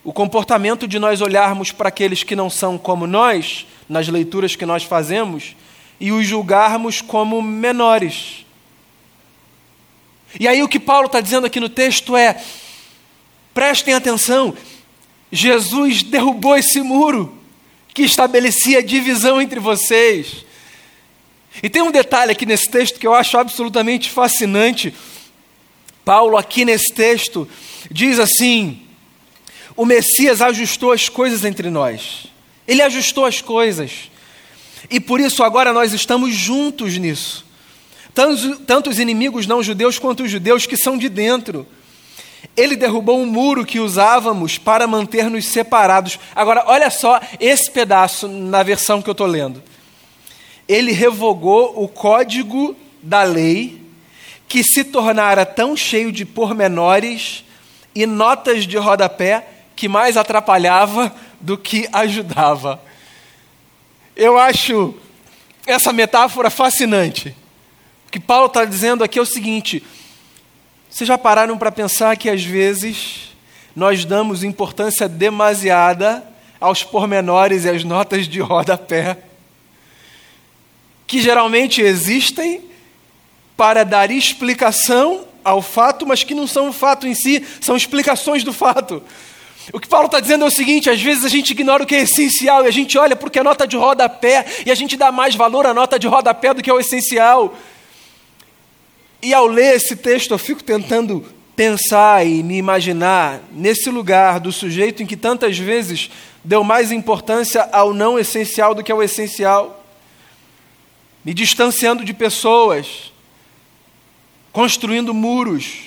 o 0.04 0.12
comportamento 0.12 0.86
de 0.86 0.98
nós 0.98 1.20
olharmos 1.22 1.72
para 1.72 1.88
aqueles 1.88 2.22
que 2.22 2.36
não 2.36 2.50
são 2.50 2.76
como 2.76 3.06
nós, 3.06 3.66
nas 3.88 4.06
leituras 4.06 4.54
que 4.54 4.66
nós 4.66 4.84
fazemos, 4.84 5.56
e 5.98 6.12
os 6.12 6.26
julgarmos 6.26 7.00
como 7.00 7.40
menores. 7.40 8.44
E 10.38 10.46
aí 10.46 10.62
o 10.62 10.68
que 10.68 10.78
Paulo 10.78 11.06
está 11.06 11.20
dizendo 11.20 11.46
aqui 11.46 11.58
no 11.58 11.68
texto 11.68 12.16
é: 12.16 12.42
prestem 13.54 13.94
atenção, 13.94 14.54
Jesus 15.32 16.02
derrubou 16.02 16.56
esse 16.56 16.82
muro 16.82 17.43
que 17.94 18.02
estabelecia 18.02 18.82
divisão 18.82 19.40
entre 19.40 19.60
vocês. 19.60 20.44
E 21.62 21.70
tem 21.70 21.80
um 21.80 21.92
detalhe 21.92 22.32
aqui 22.32 22.44
nesse 22.44 22.68
texto 22.68 22.98
que 22.98 23.06
eu 23.06 23.14
acho 23.14 23.38
absolutamente 23.38 24.10
fascinante. 24.10 24.92
Paulo, 26.04 26.36
aqui 26.36 26.64
nesse 26.64 26.92
texto, 26.92 27.48
diz 27.88 28.18
assim: 28.18 28.82
o 29.76 29.86
Messias 29.86 30.42
ajustou 30.42 30.90
as 30.90 31.08
coisas 31.08 31.44
entre 31.44 31.70
nós. 31.70 32.26
Ele 32.66 32.82
ajustou 32.82 33.24
as 33.24 33.40
coisas. 33.40 34.10
E 34.90 34.98
por 34.98 35.20
isso 35.20 35.44
agora 35.44 35.72
nós 35.72 35.92
estamos 35.92 36.34
juntos 36.34 36.98
nisso. 36.98 37.44
Tanto, 38.12 38.56
tanto 38.60 38.90
os 38.90 38.98
inimigos 38.98 39.46
não 39.46 39.62
judeus 39.62 39.98
quanto 39.98 40.24
os 40.24 40.30
judeus 40.30 40.66
que 40.66 40.76
são 40.76 40.98
de 40.98 41.08
dentro. 41.08 41.66
Ele 42.56 42.76
derrubou 42.76 43.18
um 43.18 43.26
muro 43.26 43.64
que 43.64 43.80
usávamos 43.80 44.58
para 44.58 44.86
manter-nos 44.86 45.46
separados. 45.46 46.18
Agora, 46.34 46.64
olha 46.66 46.88
só 46.90 47.20
esse 47.40 47.70
pedaço 47.70 48.28
na 48.28 48.62
versão 48.62 49.02
que 49.02 49.10
eu 49.10 49.12
estou 49.12 49.26
lendo. 49.26 49.62
Ele 50.68 50.92
revogou 50.92 51.72
o 51.76 51.88
código 51.88 52.76
da 53.02 53.22
lei 53.22 53.82
que 54.48 54.62
se 54.62 54.84
tornara 54.84 55.44
tão 55.44 55.76
cheio 55.76 56.12
de 56.12 56.24
pormenores 56.24 57.44
e 57.94 58.06
notas 58.06 58.66
de 58.66 58.76
rodapé 58.76 59.46
que 59.74 59.88
mais 59.88 60.16
atrapalhava 60.16 61.14
do 61.40 61.58
que 61.58 61.88
ajudava. 61.92 62.80
Eu 64.14 64.38
acho 64.38 64.94
essa 65.66 65.92
metáfora 65.92 66.50
fascinante. 66.50 67.34
O 68.06 68.12
que 68.12 68.20
Paulo 68.20 68.46
está 68.46 68.64
dizendo 68.64 69.02
aqui 69.02 69.18
é 69.18 69.22
o 69.22 69.26
seguinte: 69.26 69.82
vocês 70.94 71.08
já 71.08 71.18
pararam 71.18 71.58
para 71.58 71.72
pensar 71.72 72.16
que 72.16 72.30
às 72.30 72.44
vezes 72.44 73.34
nós 73.74 74.04
damos 74.04 74.44
importância 74.44 75.08
demasiada 75.08 76.22
aos 76.60 76.84
pormenores 76.84 77.64
e 77.64 77.68
às 77.68 77.82
notas 77.82 78.28
de 78.28 78.38
rodapé, 78.38 79.18
que 81.04 81.20
geralmente 81.20 81.82
existem 81.82 82.62
para 83.56 83.82
dar 83.82 84.08
explicação 84.08 85.24
ao 85.42 85.60
fato, 85.60 86.06
mas 86.06 86.22
que 86.22 86.32
não 86.32 86.46
são 86.46 86.68
o 86.68 86.72
fato 86.72 87.08
em 87.08 87.14
si, 87.16 87.44
são 87.60 87.76
explicações 87.76 88.44
do 88.44 88.52
fato. 88.52 89.02
O 89.72 89.80
que 89.80 89.88
Paulo 89.88 90.06
está 90.06 90.20
dizendo 90.20 90.44
é 90.44 90.46
o 90.46 90.52
seguinte: 90.52 90.88
às 90.88 91.02
vezes 91.02 91.24
a 91.24 91.28
gente 91.28 91.50
ignora 91.50 91.82
o 91.82 91.86
que 91.86 91.96
é 91.96 92.02
essencial 92.02 92.64
e 92.64 92.68
a 92.68 92.72
gente 92.72 92.96
olha 92.96 93.16
porque 93.16 93.40
a 93.40 93.44
nota 93.44 93.66
de 93.66 93.76
rodapé 93.76 94.46
e 94.64 94.70
a 94.70 94.74
gente 94.76 94.96
dá 94.96 95.10
mais 95.10 95.34
valor 95.34 95.66
à 95.66 95.74
nota 95.74 95.98
de 95.98 96.06
rodapé 96.06 96.54
do 96.54 96.62
que 96.62 96.70
ao 96.70 96.78
essencial. 96.78 97.52
E 99.24 99.32
ao 99.32 99.46
ler 99.46 99.76
esse 99.76 99.96
texto, 99.96 100.32
eu 100.32 100.38
fico 100.38 100.62
tentando 100.62 101.24
pensar 101.56 102.26
e 102.26 102.42
me 102.42 102.58
imaginar 102.58 103.40
nesse 103.50 103.88
lugar 103.88 104.38
do 104.38 104.52
sujeito 104.52 105.02
em 105.02 105.06
que 105.06 105.16
tantas 105.16 105.56
vezes 105.56 106.10
deu 106.44 106.62
mais 106.62 106.92
importância 106.92 107.62
ao 107.72 107.94
não 107.94 108.18
essencial 108.18 108.74
do 108.74 108.84
que 108.84 108.92
ao 108.92 109.02
essencial, 109.02 109.82
me 111.24 111.32
distanciando 111.32 112.04
de 112.04 112.12
pessoas, 112.12 113.14
construindo 114.52 115.14
muros, 115.14 115.78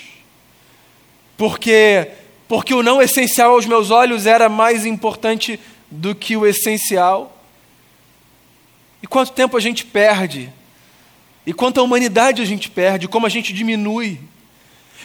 porque 1.38 2.10
porque 2.48 2.74
o 2.74 2.82
não 2.82 3.00
essencial 3.00 3.52
aos 3.52 3.68
meus 3.68 3.92
olhos 3.92 4.26
era 4.26 4.50
mais 4.50 4.84
importante 4.84 5.60
do 5.92 6.16
que 6.16 6.36
o 6.36 6.44
essencial. 6.44 7.38
E 9.04 9.06
quanto 9.06 9.32
tempo 9.34 9.56
a 9.56 9.60
gente 9.60 9.86
perde? 9.86 10.52
E 11.48 11.54
quanta 11.54 11.82
humanidade 11.82 12.42
a 12.42 12.46
gente 12.46 12.70
perde, 12.70 13.08
como 13.08 13.26
a 13.26 13.30
gente 13.30 13.54
diminui. 13.54 14.20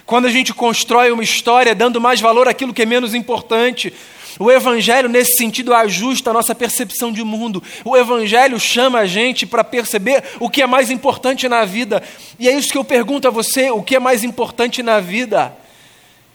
Quando 0.05 0.27
a 0.27 0.29
gente 0.29 0.53
constrói 0.53 1.13
uma 1.13 1.23
história 1.23 1.73
dando 1.73 2.01
mais 2.01 2.21
valor 2.21 2.49
àquilo 2.49 2.75
que 2.75 2.83
é 2.83 2.87
menos 2.87 3.15
importante. 3.15 3.95
O 4.41 4.51
Evangelho, 4.51 5.09
nesse 5.09 5.37
sentido, 5.37 5.73
ajusta 5.73 6.31
a 6.31 6.33
nossa 6.33 6.53
percepção 6.53 7.13
de 7.13 7.23
mundo. 7.23 7.63
O 7.85 7.97
Evangelho 7.97 8.59
chama 8.59 8.99
a 8.99 9.07
gente 9.07 9.47
para 9.47 9.63
perceber 9.63 10.25
o 10.41 10.51
que 10.51 10.61
é 10.61 10.67
mais 10.67 10.91
importante 10.91 11.49
na 11.49 11.65
vida. 11.65 12.03
E 12.41 12.49
é 12.49 12.53
isso 12.53 12.73
que 12.73 12.79
eu 12.79 12.83
pergunto 12.83 13.29
a 13.29 13.31
você: 13.31 13.71
o 13.71 13.81
que 13.81 13.95
é 13.95 14.01
mais 14.01 14.25
importante 14.25 14.83
na 14.83 14.99
vida? 14.99 15.57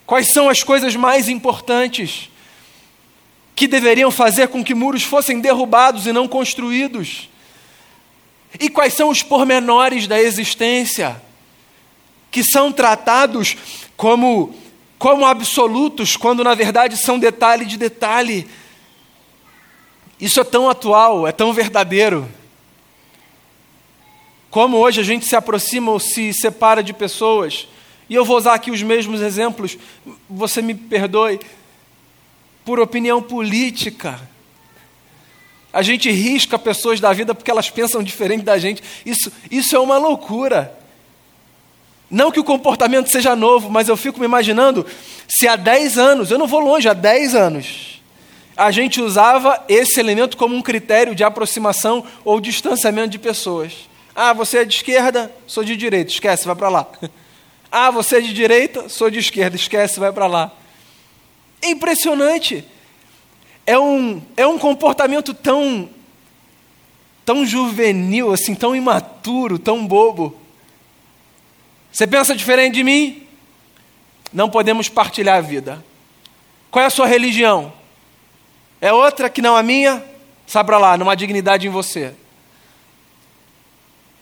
Quais 0.06 0.32
são 0.32 0.48
as 0.48 0.64
coisas 0.64 0.96
mais 0.96 1.28
importantes 1.28 2.30
que 3.54 3.68
deveriam 3.68 4.10
fazer 4.10 4.48
com 4.48 4.64
que 4.64 4.74
muros 4.74 5.04
fossem 5.04 5.42
derrubados 5.42 6.08
e 6.08 6.14
não 6.14 6.30
construídos? 6.30 7.28
E 8.60 8.70
quais 8.70 8.94
são 8.94 9.10
os 9.10 9.22
pormenores 9.22 10.08
da 10.08 10.20
existência 10.20 11.22
que 12.32 12.44
são 12.44 12.72
tratados 12.72 13.56
como, 13.96 14.56
como 14.98 15.26
absolutos, 15.26 16.16
quando 16.18 16.44
na 16.44 16.56
verdade 16.56 16.98
são 16.98 17.20
detalhe 17.20 17.66
de 17.66 17.78
detalhe? 17.78 18.48
Isso 20.20 20.40
é 20.40 20.44
tão 20.44 20.70
atual, 20.70 21.28
é 21.28 21.32
tão 21.32 21.54
verdadeiro. 21.54 22.28
Como 24.50 24.78
hoje 24.78 25.02
a 25.02 25.04
gente 25.04 25.26
se 25.26 25.36
aproxima 25.36 25.92
ou 25.92 26.00
se 26.00 26.34
separa 26.34 26.82
de 26.82 26.94
pessoas, 26.94 27.68
e 28.10 28.16
eu 28.16 28.26
vou 28.26 28.38
usar 28.38 28.54
aqui 28.54 28.72
os 28.72 28.82
mesmos 28.82 29.22
exemplos, 29.22 29.78
você 30.30 30.62
me 30.62 30.74
perdoe, 30.74 31.40
por 32.66 32.80
opinião 32.80 33.22
política 33.22 34.20
a 35.72 35.82
gente 35.82 36.10
risca 36.10 36.58
pessoas 36.58 37.00
da 37.00 37.12
vida 37.14 37.36
porque 37.36 37.52
elas 37.52 37.70
pensam 37.70 38.02
diferente 38.02 38.44
da 38.44 38.58
gente. 38.58 38.82
Isso, 39.06 39.32
isso 39.52 39.76
é 39.76 39.80
uma 39.80 39.98
loucura. 39.98 40.74
Não 42.10 42.32
que 42.32 42.40
o 42.40 42.44
comportamento 42.44 43.10
seja 43.10 43.36
novo, 43.36 43.70
mas 43.70 43.90
eu 43.90 43.98
fico 43.98 44.20
me 44.20 44.26
imaginando 44.26 44.86
se 45.28 45.48
há 45.48 45.56
10 45.56 45.98
anos, 45.98 46.32
eu 46.32 46.38
não 46.38 46.48
vou 46.48 46.62
longe, 46.62 46.88
há 46.88 46.94
10 46.94 47.36
anos, 47.36 48.02
a 48.56 48.72
gente 48.72 49.02
usava 49.02 49.64
esse 49.68 50.00
elemento 50.00 50.38
como 50.38 50.56
um 50.56 50.62
critério 50.62 51.14
de 51.14 51.24
aproximação 51.24 52.04
ou 52.24 52.40
distanciamento 52.40 53.10
de 53.10 53.20
pessoas. 53.20 53.90
Ah, 54.16 54.34
você 54.34 54.60
é 54.60 54.66
de 54.66 54.74
esquerda, 54.74 55.32
sou 55.46 55.64
de 55.64 55.76
direita, 55.76 56.12
esquece, 56.12 56.48
vai 56.48 56.56
para 56.56 56.70
lá. 56.70 56.88
Ah, 57.70 57.92
você 57.92 58.18
é 58.18 58.22
de 58.22 58.34
direita, 58.34 58.88
sou 58.88 59.10
de 59.10 59.20
esquerda, 59.20 59.58
esquece, 59.58 60.00
vai 60.00 60.12
para 60.14 60.26
lá. 60.26 60.52
É 61.62 61.70
impressionante 61.70 62.64
é 63.68 63.78
um, 63.78 64.22
é 64.38 64.48
um 64.48 64.58
comportamento 64.58 65.34
tão, 65.34 65.90
tão 67.26 67.46
juvenil, 67.46 68.32
assim, 68.32 68.56
tão 68.56 68.74
imaturo, 68.74 69.60
tão 69.60 69.86
bobo. 69.86 70.40
Você 71.92 72.08
pensa 72.08 72.34
diferente 72.34 72.76
de 72.76 72.84
mim? 72.84 73.28
Não 74.32 74.50
podemos 74.50 74.88
partilhar 74.88 75.38
a 75.38 75.42
vida. 75.42 75.84
Qual 76.72 76.82
é 76.82 76.86
a 76.86 76.90
sua 76.90 77.08
religião? 77.08 77.74
É 78.80 78.94
outra 78.94 79.30
que 79.30 79.42
não 79.42 79.58
a 79.58 79.62
minha? 79.62 80.02
Para 80.50 80.78
lá, 80.78 80.98
numa 80.98 81.16
dignidade 81.16 81.68
em 81.68 81.70
você. 81.70 82.14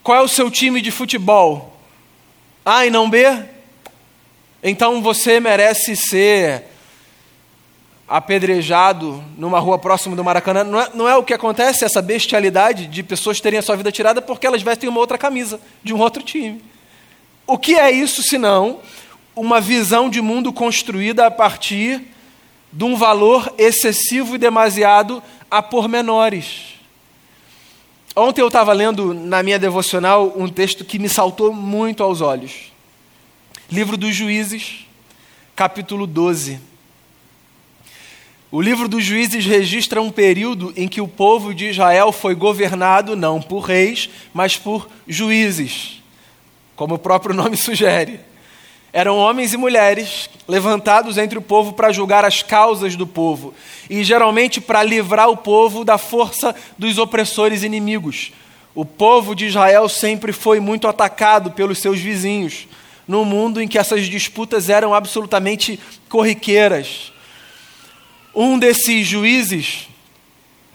Qual 0.01 0.17
é 0.17 0.21
o 0.21 0.27
seu 0.27 0.49
time 0.49 0.81
de 0.81 0.89
futebol? 0.89 1.79
A 2.65 2.85
e 2.85 2.89
não 2.89 3.07
B? 3.09 3.25
Então 4.63 5.03
você 5.03 5.39
merece 5.39 5.95
ser 5.95 6.63
apedrejado 8.07 9.23
numa 9.37 9.59
rua 9.59 9.79
próxima 9.79 10.15
do 10.15 10.23
Maracanã. 10.23 10.63
Não 10.63 10.79
é, 10.79 10.89
não 10.93 11.09
é, 11.09 11.15
o 11.15 11.23
que 11.23 11.33
acontece, 11.33 11.83
essa 11.83 12.01
bestialidade 12.01 12.87
de 12.87 13.03
pessoas 13.03 13.41
terem 13.41 13.59
a 13.59 13.61
sua 13.61 13.75
vida 13.75 13.91
tirada 13.91 14.21
porque 14.21 14.45
elas 14.45 14.61
vestem 14.61 14.89
uma 14.89 14.99
outra 14.99 15.17
camisa 15.17 15.59
de 15.83 15.93
um 15.93 15.99
outro 15.99 16.21
time. 16.21 16.63
O 17.47 17.57
que 17.57 17.75
é 17.75 17.91
isso 17.91 18.23
senão 18.23 18.79
uma 19.35 19.59
visão 19.59 20.09
de 20.09 20.21
mundo 20.21 20.53
construída 20.53 21.25
a 21.25 21.31
partir 21.31 22.01
de 22.71 22.83
um 22.83 22.95
valor 22.95 23.53
excessivo 23.57 24.35
e 24.35 24.39
demasiado 24.39 25.21
a 25.49 25.61
pormenores? 25.61 26.75
Ontem 28.15 28.41
eu 28.41 28.47
estava 28.47 28.71
lendo 28.71 29.13
na 29.13 29.43
minha 29.43 29.59
devocional 29.59 30.31
um 30.37 30.47
texto 30.47 30.85
que 30.85 30.97
me 30.97 31.09
saltou 31.09 31.51
muito 31.51 32.01
aos 32.01 32.21
olhos. 32.21 32.71
Livro 33.69 33.97
dos 33.97 34.15
Juízes, 34.15 34.85
capítulo 35.55 36.07
12. 36.07 36.74
O 38.55 38.61
livro 38.61 38.87
dos 38.87 39.03
juízes 39.03 39.45
registra 39.45 40.01
um 40.01 40.09
período 40.09 40.71
em 40.77 40.87
que 40.87 41.01
o 41.01 41.09
povo 41.09 41.53
de 41.53 41.65
Israel 41.65 42.13
foi 42.13 42.33
governado 42.33 43.13
não 43.13 43.41
por 43.41 43.65
reis, 43.65 44.09
mas 44.33 44.55
por 44.55 44.87
juízes, 45.05 46.01
como 46.73 46.95
o 46.95 46.97
próprio 46.97 47.35
nome 47.35 47.57
sugere. 47.59 48.17
Eram 48.93 49.17
homens 49.17 49.51
e 49.51 49.57
mulheres 49.57 50.29
levantados 50.47 51.17
entre 51.17 51.37
o 51.37 51.41
povo 51.41 51.73
para 51.73 51.91
julgar 51.91 52.23
as 52.23 52.41
causas 52.43 52.95
do 52.95 53.05
povo 53.05 53.53
e 53.89 54.05
geralmente 54.05 54.61
para 54.61 54.81
livrar 54.81 55.29
o 55.29 55.35
povo 55.35 55.83
da 55.83 55.97
força 55.97 56.55
dos 56.77 56.97
opressores 56.97 57.61
inimigos. 57.61 58.31
O 58.73 58.85
povo 58.85 59.35
de 59.35 59.47
Israel 59.47 59.89
sempre 59.89 60.31
foi 60.31 60.61
muito 60.61 60.87
atacado 60.87 61.51
pelos 61.51 61.79
seus 61.79 61.99
vizinhos, 61.99 62.69
num 63.05 63.25
mundo 63.25 63.61
em 63.61 63.67
que 63.67 63.77
essas 63.77 64.05
disputas 64.05 64.69
eram 64.69 64.93
absolutamente 64.93 65.77
corriqueiras. 66.07 67.13
Um 68.35 68.59
desses 68.59 69.07
juízes 69.07 69.87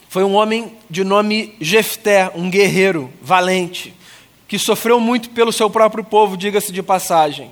foi 0.08 0.24
um 0.24 0.34
homem 0.34 0.72
de 0.88 1.04
nome 1.04 1.54
Jefté, 1.60 2.32
um 2.34 2.48
guerreiro 2.48 3.12
valente, 3.20 3.94
que 4.48 4.58
sofreu 4.58 4.98
muito 4.98 5.28
pelo 5.28 5.52
seu 5.52 5.68
próprio 5.68 6.02
povo, 6.02 6.38
diga-se 6.38 6.72
de 6.72 6.82
passagem. 6.82 7.50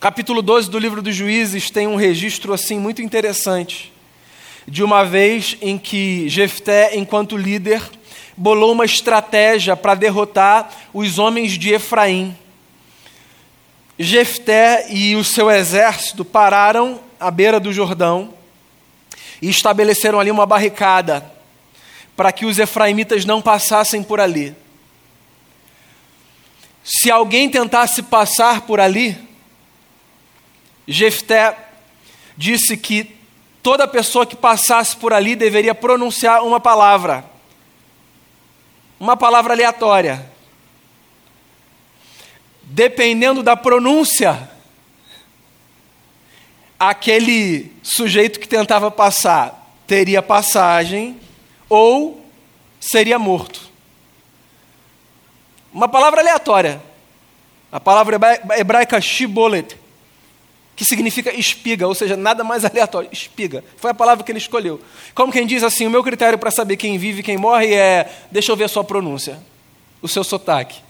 Capítulo 0.00 0.40
12 0.40 0.70
do 0.70 0.78
livro 0.78 1.02
dos 1.02 1.14
Juízes 1.14 1.70
tem 1.70 1.86
um 1.86 1.96
registro 1.96 2.54
assim 2.54 2.78
muito 2.78 3.02
interessante 3.02 3.92
de 4.66 4.82
uma 4.82 5.04
vez 5.04 5.58
em 5.60 5.76
que 5.76 6.26
Jefté, 6.26 6.96
enquanto 6.96 7.36
líder, 7.36 7.82
bolou 8.34 8.72
uma 8.72 8.86
estratégia 8.86 9.76
para 9.76 9.94
derrotar 9.94 10.70
os 10.94 11.18
homens 11.18 11.58
de 11.58 11.74
Efraim. 11.74 12.34
Jefté 13.98 14.86
e 14.90 15.14
o 15.14 15.22
seu 15.22 15.50
exército 15.50 16.24
pararam 16.24 17.00
à 17.20 17.30
beira 17.30 17.60
do 17.60 17.70
Jordão 17.70 18.34
e 19.40 19.48
estabeleceram 19.48 20.18
ali 20.18 20.30
uma 20.30 20.46
barricada 20.46 21.30
para 22.16 22.32
que 22.32 22.46
os 22.46 22.58
efraimitas 22.58 23.24
não 23.24 23.42
passassem 23.42 24.02
por 24.02 24.20
ali. 24.20 24.54
Se 26.82 27.10
alguém 27.10 27.50
tentasse 27.50 28.02
passar 28.02 28.62
por 28.62 28.80
ali, 28.80 29.18
Jefté 30.86 31.56
disse 32.36 32.76
que 32.76 33.16
toda 33.62 33.88
pessoa 33.88 34.24
que 34.24 34.36
passasse 34.36 34.96
por 34.96 35.12
ali 35.12 35.34
deveria 35.34 35.74
pronunciar 35.74 36.44
uma 36.44 36.60
palavra, 36.60 37.24
uma 38.98 39.16
palavra 39.16 39.52
aleatória. 39.52 40.30
Dependendo 42.62 43.42
da 43.42 43.56
pronúncia, 43.56 44.48
aquele 46.78 47.72
sujeito 47.82 48.38
que 48.38 48.48
tentava 48.48 48.90
passar 48.90 49.64
teria 49.86 50.22
passagem 50.22 51.18
ou 51.68 52.24
seria 52.80 53.18
morto. 53.18 53.60
Uma 55.72 55.88
palavra 55.88 56.20
aleatória. 56.20 56.80
A 57.70 57.80
palavra 57.80 58.18
hebraica 58.56 59.00
shibolet, 59.00 59.76
que 60.74 60.84
significa 60.84 61.34
espiga, 61.34 61.86
ou 61.86 61.94
seja, 61.94 62.16
nada 62.16 62.44
mais 62.44 62.64
aleatório, 62.64 63.08
espiga. 63.12 63.62
Foi 63.76 63.90
a 63.90 63.94
palavra 63.94 64.24
que 64.24 64.30
ele 64.30 64.38
escolheu. 64.38 64.80
Como 65.14 65.32
quem 65.32 65.46
diz 65.46 65.62
assim, 65.62 65.86
o 65.86 65.90
meu 65.90 66.02
critério 66.02 66.38
para 66.38 66.50
saber 66.50 66.76
quem 66.76 66.96
vive 66.96 67.20
e 67.20 67.22
quem 67.22 67.36
morre 67.36 67.74
é, 67.74 68.10
deixa 68.30 68.52
eu 68.52 68.56
ver 68.56 68.64
a 68.64 68.68
sua 68.68 68.84
pronúncia, 68.84 69.38
o 70.00 70.08
seu 70.08 70.22
sotaque. 70.22 70.80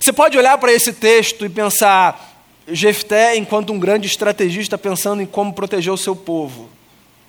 Você 0.00 0.12
pode 0.12 0.38
olhar 0.38 0.56
para 0.56 0.72
esse 0.72 0.94
texto 0.94 1.44
e 1.44 1.48
pensar, 1.48 2.29
Jefté, 2.72 3.36
enquanto 3.36 3.72
um 3.72 3.78
grande 3.78 4.06
estrategista, 4.06 4.78
pensando 4.78 5.22
em 5.22 5.26
como 5.26 5.52
proteger 5.52 5.92
o 5.92 5.98
seu 5.98 6.14
povo 6.14 6.68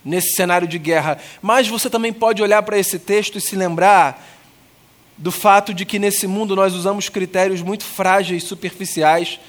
nesse 0.04 0.36
cenário 0.36 0.68
de 0.68 0.80
guerra. 0.80 1.18
Mas 1.42 1.68
você 1.68 1.90
também 1.90 2.12
pode 2.12 2.42
olhar 2.42 2.62
para 2.64 2.78
esse 2.78 2.98
texto 2.98 3.38
e 3.38 3.42
se 3.42 3.56
lembrar 3.56 4.28
do 5.18 5.32
fato 5.32 5.74
de 5.74 5.86
que 5.86 6.00
nesse 6.00 6.26
mundo 6.26 6.56
nós 6.56 6.74
usamos 6.74 7.08
critérios 7.08 7.62
muito 7.62 7.84
frágeis, 7.84 8.44
superficiais, 8.44 9.40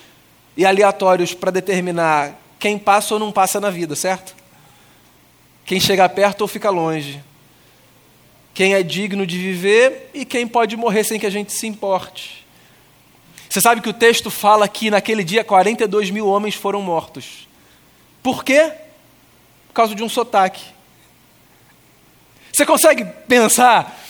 e 0.57 0.65
aleatórios 0.65 1.35
para 1.35 1.51
determinar 1.51 2.39
quem 2.59 2.79
passa 2.79 3.15
ou 3.15 3.21
não 3.21 3.33
passa 3.33 3.61
na 3.61 3.71
vida, 3.71 3.97
certo? 3.97 4.35
Quem 5.65 5.81
chega 5.81 6.09
perto 6.09 6.43
ou 6.43 6.49
fica 6.49 6.71
longe. 6.71 7.23
Quem 8.55 8.75
é 8.75 8.83
digno 8.83 9.27
de 9.27 9.39
viver 9.39 10.11
e 10.13 10.25
quem 10.25 10.47
pode 10.47 10.77
morrer 10.77 11.05
sem 11.05 11.19
que 11.19 11.27
a 11.27 11.31
gente 11.31 11.53
se 11.53 11.67
importe. 11.67 12.42
Você 13.53 13.61
sabe 13.61 13.83
que 13.83 13.88
o 13.91 13.93
texto 13.93 14.31
fala 14.31 14.67
que 14.67 14.91
naquele 14.91 15.23
dia 15.23 15.45
42 15.45 16.09
mil 16.09 16.27
homens 16.27 16.55
foram 16.55 16.81
mortos. 16.81 17.47
Por 18.23 18.43
quê? 18.43 18.73
Por 19.69 19.75
causa 19.75 19.95
de 19.95 20.03
um 20.03 20.09
sotaque. 20.09 20.65
Você 22.51 22.65
consegue 22.65 23.05
pensar 23.29 24.01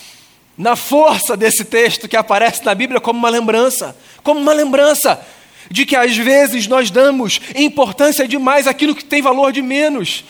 na 0.57 0.76
força 0.76 1.37
desse 1.37 1.64
texto 1.64 2.07
que 2.07 2.16
aparece 2.16 2.64
na 2.64 2.72
Bíblia 2.72 3.00
como 3.00 3.18
uma 3.18 3.31
lembrança? 3.31 3.96
Como 4.22 4.38
uma 4.38 4.52
lembrança 4.52 5.20
de 5.68 5.85
que 5.85 5.96
às 5.96 6.16
vezes 6.16 6.68
nós 6.68 6.88
damos 6.88 7.40
importância 7.57 8.28
demais 8.28 8.68
àquilo 8.68 8.94
que 8.94 9.05
tem 9.05 9.20
valor 9.20 9.50
de 9.50 9.61
menos. 9.61 10.24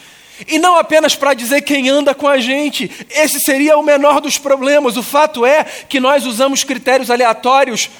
E 0.48 0.58
não 0.58 0.78
apenas 0.78 1.14
para 1.14 1.34
dizer 1.34 1.60
quem 1.60 1.90
anda 1.90 2.14
com 2.14 2.26
a 2.26 2.38
gente, 2.38 2.90
esse 3.10 3.38
seria 3.40 3.76
o 3.76 3.82
menor 3.82 4.22
dos 4.22 4.38
problemas. 4.38 4.96
O 4.96 5.02
fato 5.02 5.44
é 5.44 5.64
que 5.64 6.00
nós 6.00 6.24
usamos 6.24 6.64
critérios 6.64 7.10
aleatórios 7.10 7.90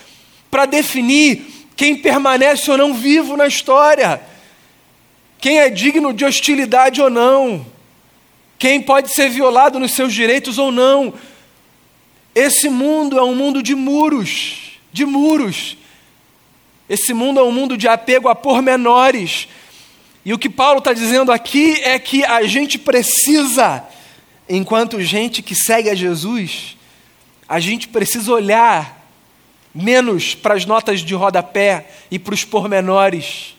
para 0.53 0.67
definir 0.67 1.67
quem 1.75 1.97
permanece 1.97 2.71
ou 2.71 2.77
não 2.77 2.93
vivo 2.93 3.39
na 3.39 3.47
história, 3.47 4.21
quem 5.41 5.59
é 5.59 5.71
digno 5.71 6.13
de 6.13 6.27
hostilidade 6.27 7.01
ou 7.01 7.09
não, 7.09 7.65
quem 8.59 8.79
pode 8.83 9.15
ser 9.15 9.31
violado 9.31 9.79
nos 9.79 9.93
seus 9.93 10.13
direitos 10.13 10.59
ou 10.59 10.71
não. 10.71 11.15
Esse 12.35 12.69
mundo 12.69 13.19
é 13.19 13.23
um 13.23 13.35
mundo 13.35 13.63
de 13.63 13.75
muros, 13.75 14.79
de 14.93 15.07
muros. 15.07 15.79
Esse 16.87 17.15
mundo 17.15 17.41
é 17.41 17.43
um 17.43 17.51
mundo 17.51 17.75
de 17.75 17.89
apego 17.89 18.29
a 18.29 18.35
pormenores. 18.35 19.49
E 20.23 20.35
o 20.35 20.39
que 20.39 20.51
Paulo 20.51 20.81
está 20.81 20.93
dizendo 20.93 21.33
aqui 21.33 21.81
é 21.83 21.99
que 21.99 22.27
a 22.27 22.43
gente 22.43 22.79
precisa, 22.79 23.83
enquanto 24.47 25.01
gente 25.01 25.41
que 25.41 25.55
segue 25.55 25.89
a 25.89 25.95
Jesus, 25.95 26.77
a 27.49 27.59
gente 27.59 27.89
precisa 27.89 28.31
olhar 28.31 29.02
menos 29.75 30.35
para 30.35 30.55
as 30.55 30.67
notas 30.67 31.01
de 31.01 31.15
rodapé 31.15 31.87
e 32.11 32.19
para 32.19 32.35
os 32.35 32.45
pormenores. 32.45 33.57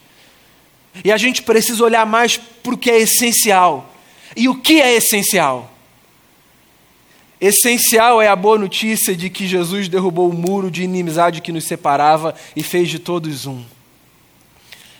E 1.03 1.11
a 1.11 1.17
gente 1.17 1.41
precisa 1.41 1.83
olhar 1.83 2.05
mais 2.05 2.37
para 2.37 2.73
o 2.73 2.77
que 2.77 2.91
é 2.91 2.99
essencial. 2.99 3.89
E 4.35 4.47
o 4.47 4.55
que 4.55 4.81
é 4.81 4.95
essencial? 4.95 5.71
Essencial 7.41 8.21
é 8.21 8.27
a 8.27 8.35
boa 8.35 8.57
notícia 8.57 9.15
de 9.15 9.29
que 9.29 9.47
Jesus 9.47 9.87
derrubou 9.87 10.29
o 10.29 10.33
muro 10.33 10.71
de 10.71 10.83
inimizade 10.83 11.41
que 11.41 11.51
nos 11.51 11.65
separava 11.65 12.33
e 12.55 12.63
fez 12.63 12.89
de 12.89 12.99
todos 12.99 13.45
um. 13.45 13.63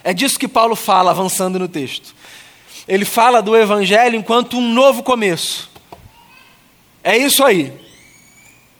É 0.04 0.13
disso 0.13 0.38
que 0.38 0.47
Paulo 0.47 0.76
fala 0.76 1.12
avançando 1.12 1.58
no 1.58 1.67
texto. 1.67 2.13
Ele 2.88 3.06
fala 3.06 3.41
do 3.41 3.56
Evangelho 3.56 4.17
enquanto 4.17 4.58
um 4.58 4.73
novo 4.73 5.04
começo. 5.04 5.71
É 7.04 7.17
isso 7.17 7.43
aí. 7.43 7.71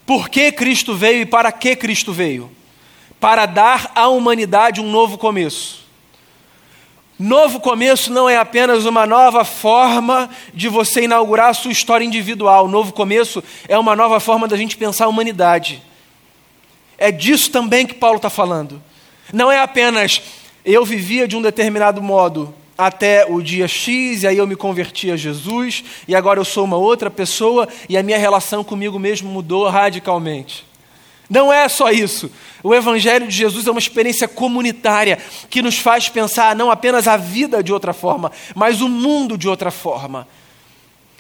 Por 0.06 0.30
que 0.30 0.52
Cristo 0.52 0.96
veio 0.96 1.22
e 1.22 1.26
para 1.26 1.52
que 1.52 1.76
Cristo 1.76 2.12
veio? 2.12 2.52
Para 3.20 3.46
dar 3.46 3.92
à 3.96 4.08
humanidade 4.08 4.82
um 4.82 4.90
novo 4.90 5.18
começo. 5.18 5.84
Novo 7.18 7.60
começo 7.60 8.12
não 8.12 8.28
é 8.28 8.36
apenas 8.36 8.86
uma 8.86 9.06
nova 9.06 9.46
forma 9.46 10.30
de 10.54 10.68
você 10.68 11.04
inaugurar 11.04 11.50
a 11.50 11.54
sua 11.54 11.72
história 11.72 12.04
individual. 12.04 12.68
Novo 12.68 12.92
começo 12.92 13.42
é 13.68 13.78
uma 13.78 13.96
nova 13.96 14.20
forma 14.20 14.48
da 14.48 14.58
gente 14.58 14.76
pensar 14.76 15.06
a 15.06 15.10
humanidade. 15.10 15.82
É 16.98 17.12
disso 17.12 17.52
também 17.52 17.86
que 17.86 17.94
Paulo 17.94 18.18
está 18.18 18.30
falando. 18.30 18.82
Não 19.32 19.52
é 19.52 19.60
apenas 19.60 20.22
eu 20.66 20.84
vivia 20.84 21.28
de 21.28 21.38
um 21.38 21.42
determinado 21.42 22.02
modo 22.02 22.54
até 22.78 23.26
o 23.26 23.42
dia 23.42 23.68
X, 23.68 24.24
e 24.24 24.28
aí 24.28 24.38
eu 24.38 24.48
me 24.48 24.56
converti 24.56 25.12
a 25.12 25.16
Jesus, 25.16 25.84
e 26.08 26.16
agora 26.16 26.40
eu 26.40 26.46
sou 26.46 26.64
uma 26.64 26.78
outra 26.78 27.10
pessoa, 27.10 27.68
e 27.88 27.98
a 27.98 28.04
minha 28.04 28.18
relação 28.18 28.64
comigo 28.64 28.98
mesmo 28.98 29.30
mudou 29.30 29.68
radicalmente. 29.70 30.66
Não 31.30 31.52
é 31.52 31.68
só 31.70 31.90
isso. 31.90 32.32
O 32.62 32.76
Evangelho 32.76 33.28
de 33.28 33.36
Jesus 33.36 33.66
é 33.66 33.72
uma 33.72 33.80
experiência 33.80 34.28
comunitária 34.28 35.18
que 35.50 35.62
nos 35.62 35.78
faz 35.78 36.10
pensar 36.10 36.56
não 36.56 36.70
apenas 36.70 37.08
a 37.08 37.18
vida 37.18 37.64
de 37.64 37.74
outra 37.74 37.94
forma, 37.94 38.32
mas 38.54 38.82
o 38.82 38.90
mundo 38.90 39.38
de 39.38 39.48
outra 39.48 39.72
forma. 39.72 40.28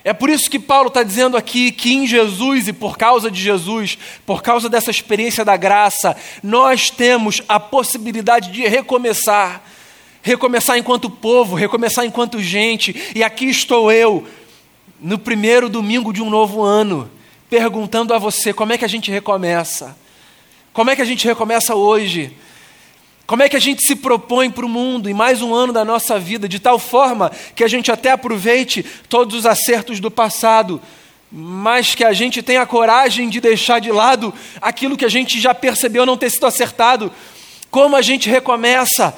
É 0.03 0.11
por 0.11 0.29
isso 0.29 0.49
que 0.49 0.59
Paulo 0.59 0.89
está 0.89 1.01
dizendo 1.01 1.37
aqui 1.37 1.71
que 1.71 1.93
em 1.93 2.05
Jesus 2.05 2.67
e 2.67 2.73
por 2.73 2.97
causa 2.97 3.31
de 3.31 3.41
Jesus, 3.41 3.97
por 4.25 4.43
causa 4.43 4.67
dessa 4.67 4.91
experiência 4.91 5.45
da 5.45 5.55
graça, 5.55 6.15
nós 6.43 6.89
temos 6.89 7.41
a 7.47 7.57
possibilidade 7.57 8.51
de 8.51 8.67
recomeçar. 8.67 9.63
Recomeçar 10.25 10.77
enquanto 10.77 11.09
povo, 11.09 11.53
recomeçar 11.53 12.05
enquanto 12.05 12.41
gente. 12.41 13.11
E 13.13 13.21
aqui 13.21 13.49
estou 13.49 13.91
eu, 13.91 14.25
no 14.99 15.19
primeiro 15.19 15.67
domingo 15.67 16.13
de 16.13 16.21
um 16.21 16.29
novo 16.29 16.63
ano 16.63 17.11
perguntando 17.49 18.13
a 18.13 18.17
você 18.17 18.53
como 18.53 18.71
é 18.71 18.77
que 18.77 18.85
a 18.85 18.87
gente 18.87 19.11
recomeça. 19.11 19.95
Como 20.71 20.89
é 20.89 20.95
que 20.95 21.01
a 21.01 21.05
gente 21.05 21.27
recomeça 21.27 21.75
hoje? 21.75 22.35
Como 23.27 23.43
é 23.43 23.49
que 23.49 23.57
a 23.57 23.59
gente 23.59 23.85
se 23.85 23.97
propõe 23.97 24.49
para 24.49 24.65
o 24.65 24.69
mundo 24.69 25.09
em 25.09 25.13
mais 25.13 25.41
um 25.41 25.53
ano 25.53 25.73
da 25.73 25.83
nossa 25.83 26.17
vida, 26.17 26.47
de 26.47 26.57
tal 26.57 26.79
forma 26.79 27.29
que 27.53 27.63
a 27.63 27.67
gente 27.67 27.91
até 27.91 28.11
aproveite 28.11 28.81
todos 29.09 29.35
os 29.35 29.45
acertos 29.45 29.99
do 29.99 30.09
passado, 30.09 30.81
mas 31.29 31.93
que 31.93 32.03
a 32.03 32.13
gente 32.13 32.41
tenha 32.41 32.61
a 32.61 32.65
coragem 32.65 33.29
de 33.29 33.41
deixar 33.41 33.79
de 33.79 33.91
lado 33.91 34.33
aquilo 34.61 34.95
que 34.95 35.05
a 35.05 35.09
gente 35.09 35.39
já 35.39 35.53
percebeu 35.53 36.05
não 36.05 36.15
ter 36.15 36.29
sido 36.29 36.47
acertado? 36.47 37.11
Como 37.69 37.95
a 37.95 38.01
gente 38.01 38.29
recomeça? 38.29 39.13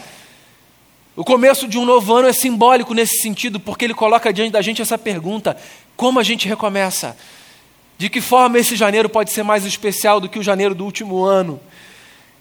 O 1.15 1.23
começo 1.23 1.65
de 1.65 1.77
um 1.77 1.85
novo 1.85 2.13
ano 2.13 2.27
é 2.27 2.33
simbólico 2.33 2.93
nesse 2.93 3.21
sentido, 3.21 3.57
porque 3.57 3.85
ele 3.85 3.93
coloca 3.93 4.33
diante 4.33 4.51
da 4.51 4.61
gente 4.61 4.81
essa 4.81 4.97
pergunta: 4.97 5.55
como 5.95 6.19
a 6.19 6.23
gente 6.23 6.47
recomeça? 6.47 7.17
De 7.97 8.09
que 8.09 8.19
forma 8.19 8.59
esse 8.59 8.75
janeiro 8.75 9.07
pode 9.07 9.31
ser 9.31 9.41
mais 9.41 9.63
especial 9.63 10.19
do 10.19 10.27
que 10.27 10.37
o 10.37 10.43
janeiro 10.43 10.75
do 10.75 10.83
último 10.83 11.23
ano? 11.23 11.61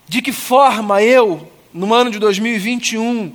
De 0.09 0.21
que 0.21 0.33
forma 0.33 1.01
eu, 1.01 1.53
no 1.73 1.95
ano 1.95 2.11
de 2.11 2.19
2021, 2.19 3.33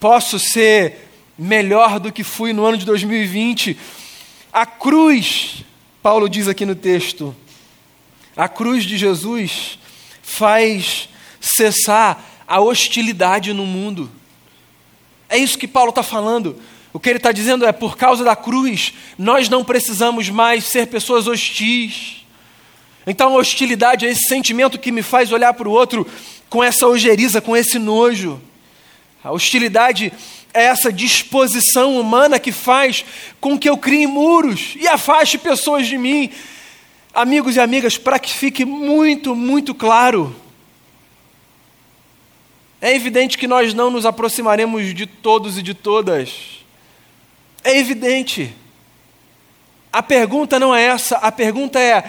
posso 0.00 0.40
ser 0.40 1.08
melhor 1.38 2.00
do 2.00 2.10
que 2.10 2.24
fui 2.24 2.52
no 2.52 2.64
ano 2.64 2.76
de 2.76 2.84
2020? 2.84 3.78
A 4.52 4.66
cruz, 4.66 5.64
Paulo 6.02 6.28
diz 6.28 6.48
aqui 6.48 6.66
no 6.66 6.74
texto, 6.74 7.34
a 8.36 8.48
cruz 8.48 8.82
de 8.82 8.98
Jesus 8.98 9.78
faz 10.20 11.08
cessar 11.40 12.20
a 12.48 12.60
hostilidade 12.60 13.52
no 13.52 13.64
mundo. 13.64 14.10
É 15.32 15.38
isso 15.38 15.56
que 15.56 15.66
Paulo 15.66 15.88
está 15.88 16.02
falando. 16.02 16.54
O 16.92 17.00
que 17.00 17.08
ele 17.08 17.16
está 17.16 17.32
dizendo 17.32 17.64
é: 17.64 17.72
por 17.72 17.96
causa 17.96 18.22
da 18.22 18.36
cruz, 18.36 18.92
nós 19.16 19.48
não 19.48 19.64
precisamos 19.64 20.28
mais 20.28 20.64
ser 20.64 20.88
pessoas 20.88 21.26
hostis. 21.26 22.26
Então, 23.06 23.34
a 23.34 23.40
hostilidade 23.40 24.04
é 24.04 24.10
esse 24.10 24.28
sentimento 24.28 24.78
que 24.78 24.92
me 24.92 25.02
faz 25.02 25.32
olhar 25.32 25.54
para 25.54 25.66
o 25.66 25.72
outro 25.72 26.06
com 26.50 26.62
essa 26.62 26.86
ojeriza, 26.86 27.40
com 27.40 27.56
esse 27.56 27.78
nojo. 27.78 28.38
A 29.24 29.32
hostilidade 29.32 30.12
é 30.52 30.64
essa 30.64 30.92
disposição 30.92 31.98
humana 31.98 32.38
que 32.38 32.52
faz 32.52 33.02
com 33.40 33.58
que 33.58 33.70
eu 33.70 33.78
crie 33.78 34.06
muros 34.06 34.74
e 34.78 34.86
afaste 34.86 35.38
pessoas 35.38 35.86
de 35.86 35.96
mim. 35.96 36.30
Amigos 37.14 37.56
e 37.56 37.60
amigas, 37.60 37.96
para 37.96 38.18
que 38.18 38.30
fique 38.30 38.66
muito, 38.66 39.34
muito 39.34 39.74
claro, 39.74 40.36
é 42.82 42.92
evidente 42.96 43.38
que 43.38 43.46
nós 43.46 43.72
não 43.72 43.92
nos 43.92 44.04
aproximaremos 44.04 44.92
de 44.92 45.06
todos 45.06 45.56
e 45.56 45.62
de 45.62 45.72
todas 45.72 46.60
é 47.62 47.78
evidente. 47.78 48.52
A 49.92 50.02
pergunta 50.02 50.58
não 50.58 50.74
é 50.74 50.86
essa, 50.86 51.16
a 51.18 51.30
pergunta 51.30 51.78
é: 51.78 52.02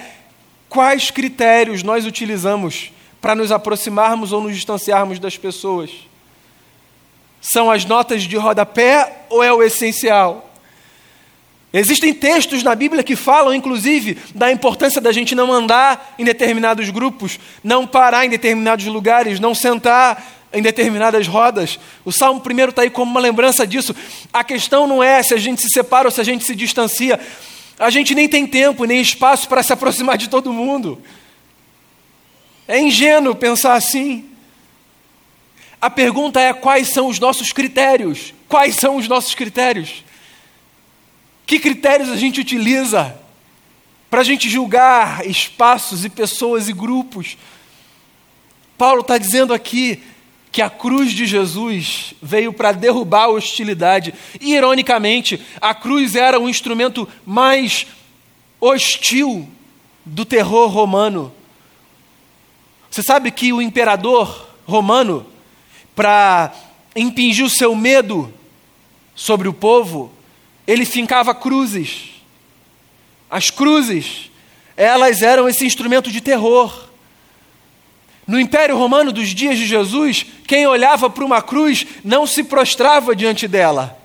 quais 0.68 1.12
critérios 1.12 1.84
nós 1.84 2.08
utilizamos 2.08 2.92
para 3.22 3.36
nos 3.36 3.52
aproximarmos 3.52 4.32
ou 4.32 4.42
nos 4.42 4.56
distanciarmos 4.56 5.20
das 5.20 5.38
pessoas? 5.38 5.92
São 7.40 7.70
as 7.70 7.86
notas 7.86 8.24
de 8.24 8.36
rodapé 8.36 9.26
ou 9.30 9.44
é 9.44 9.54
o 9.54 9.62
essencial? 9.62 10.50
Existem 11.72 12.14
textos 12.14 12.64
na 12.64 12.74
Bíblia 12.74 13.04
que 13.04 13.16
falam, 13.16 13.54
inclusive, 13.54 14.18
da 14.34 14.52
importância 14.52 15.02
da 15.02 15.12
gente 15.12 15.36
não 15.36 15.52
andar 15.52 16.16
em 16.18 16.24
determinados 16.24 16.90
grupos, 16.90 17.40
não 17.64 17.86
parar 17.86 18.26
em 18.26 18.30
determinados 18.30 18.86
lugares, 18.86 19.40
não 19.40 19.54
sentar 19.54 20.43
em 20.54 20.62
determinadas 20.62 21.28
rodas. 21.28 21.80
O 22.06 22.12
Salmo 22.12 22.40
primeiro 22.40 22.70
está 22.70 22.84
aí 22.84 22.90
como 22.90 23.12
uma 23.12 23.20
lembrança 23.20 23.66
disso. 23.66 23.96
A 24.32 24.44
questão 24.44 24.86
não 24.86 25.04
é 25.04 25.22
se 25.24 25.34
a 25.34 25.38
gente 25.38 25.62
se 25.62 25.70
separa 25.70 26.08
ou 26.08 26.12
se 26.12 26.22
a 26.22 26.24
gente 26.24 26.46
se 26.46 26.56
distancia. 26.56 27.20
A 27.80 27.90
gente 27.90 28.14
nem 28.14 28.30
tem 28.30 28.46
tempo, 28.46 28.86
nem 28.86 29.02
espaço 29.02 29.50
para 29.50 29.64
se 29.64 29.74
aproximar 29.74 30.18
de 30.18 30.30
todo 30.30 30.54
mundo. 30.54 31.02
É 32.68 32.80
ingênuo 32.80 33.36
pensar 33.36 33.74
assim. 33.74 34.30
A 35.82 35.90
pergunta 35.90 36.40
é: 36.40 36.54
quais 36.54 36.90
são 36.90 37.08
os 37.08 37.20
nossos 37.20 37.52
critérios? 37.52 38.34
Quais 38.48 38.76
são 38.76 38.96
os 38.98 39.08
nossos 39.08 39.34
critérios? 39.34 40.06
Que 41.46 41.60
critérios 41.60 42.10
a 42.10 42.16
gente 42.16 42.40
utiliza 42.40 43.20
para 44.10 44.22
a 44.22 44.24
gente 44.24 44.48
julgar 44.48 45.26
espaços 45.26 46.06
e 46.06 46.10
pessoas 46.10 46.70
e 46.70 46.74
grupos? 46.74 47.36
Paulo 48.78 49.02
está 49.02 49.18
dizendo 49.18 49.54
aqui 49.54 50.02
que 50.54 50.62
a 50.62 50.70
cruz 50.70 51.12
de 51.12 51.26
Jesus 51.26 52.14
veio 52.22 52.54
para 52.54 52.72
derrubar 52.72 53.24
a 53.24 53.30
hostilidade. 53.30 54.14
E, 54.40 54.54
ironicamente, 54.54 55.42
a 55.60 55.74
cruz 55.74 56.16
era 56.16 56.40
o 56.40 56.48
instrumento 56.48 57.10
mais 57.26 57.88
hostil 58.62 59.50
do 60.06 60.24
terror 60.24 60.70
romano. 60.70 61.34
Você 62.88 63.02
sabe 63.02 63.32
que 63.32 63.52
o 63.52 63.64
imperador 63.64 64.48
romano, 64.68 65.26
para 65.96 66.54
impingir 66.96 67.44
o 67.44 67.50
seu 67.50 67.76
medo 67.76 68.32
sobre 69.16 69.48
o 69.48 69.54
povo, 69.54 70.12
ele 70.68 70.86
fincava 70.86 71.34
cruzes. 71.34 72.12
As 73.28 73.50
cruzes, 73.50 74.30
elas 74.78 75.24
eram 75.24 75.50
esse 75.50 75.66
instrumento 75.66 76.12
de 76.12 76.22
terror. 76.22 76.90
No 78.26 78.40
Império 78.40 78.78
Romano 78.78 79.12
dos 79.12 79.30
dias 79.30 79.58
de 79.58 79.66
Jesus, 79.66 80.26
quem 80.48 80.66
olhava 80.66 81.10
para 81.10 81.26
uma 81.26 81.42
cruz 81.42 81.86
não 82.04 82.26
se 82.26 82.44
prostrava 82.44 83.16
diante 83.16 83.48
dela. 83.48 83.98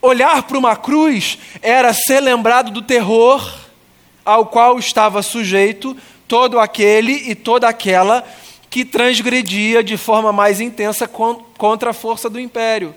Olhar 0.00 0.42
para 0.42 0.58
uma 0.58 0.76
cruz 0.76 1.38
era 1.62 1.92
ser 1.92 2.20
lembrado 2.20 2.70
do 2.70 2.82
terror 2.82 3.58
ao 4.24 4.46
qual 4.46 4.78
estava 4.78 5.22
sujeito 5.22 5.96
todo 6.28 6.60
aquele 6.60 7.30
e 7.30 7.34
toda 7.34 7.66
aquela 7.66 8.22
que 8.68 8.84
transgredia 8.84 9.82
de 9.82 9.96
forma 9.96 10.30
mais 10.30 10.60
intensa 10.60 11.08
contra 11.08 11.90
a 11.90 11.94
força 11.94 12.28
do 12.28 12.38
império. 12.38 12.94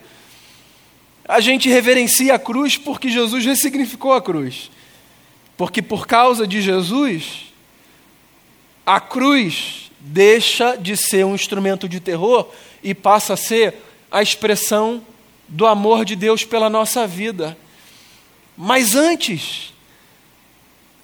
A 1.25 1.39
gente 1.39 1.69
reverencia 1.69 2.35
a 2.35 2.39
cruz 2.39 2.77
porque 2.77 3.09
Jesus 3.09 3.45
ressignificou 3.45 4.13
a 4.13 4.21
cruz. 4.21 4.69
Porque 5.55 5.81
por 5.81 6.05
causa 6.05 6.45
de 6.45 6.61
Jesus, 6.61 7.53
a 8.85 8.99
cruz 8.99 9.90
deixa 10.01 10.75
de 10.75 10.97
ser 10.97 11.25
um 11.25 11.35
instrumento 11.35 11.87
de 11.87 11.99
terror 11.99 12.49
e 12.83 12.93
passa 12.93 13.33
a 13.33 13.37
ser 13.37 13.75
a 14.09 14.21
expressão 14.21 15.05
do 15.47 15.65
amor 15.67 16.03
de 16.03 16.15
Deus 16.15 16.43
pela 16.43 16.69
nossa 16.69 17.05
vida. 17.05 17.57
Mas 18.57 18.95
antes, 18.95 19.73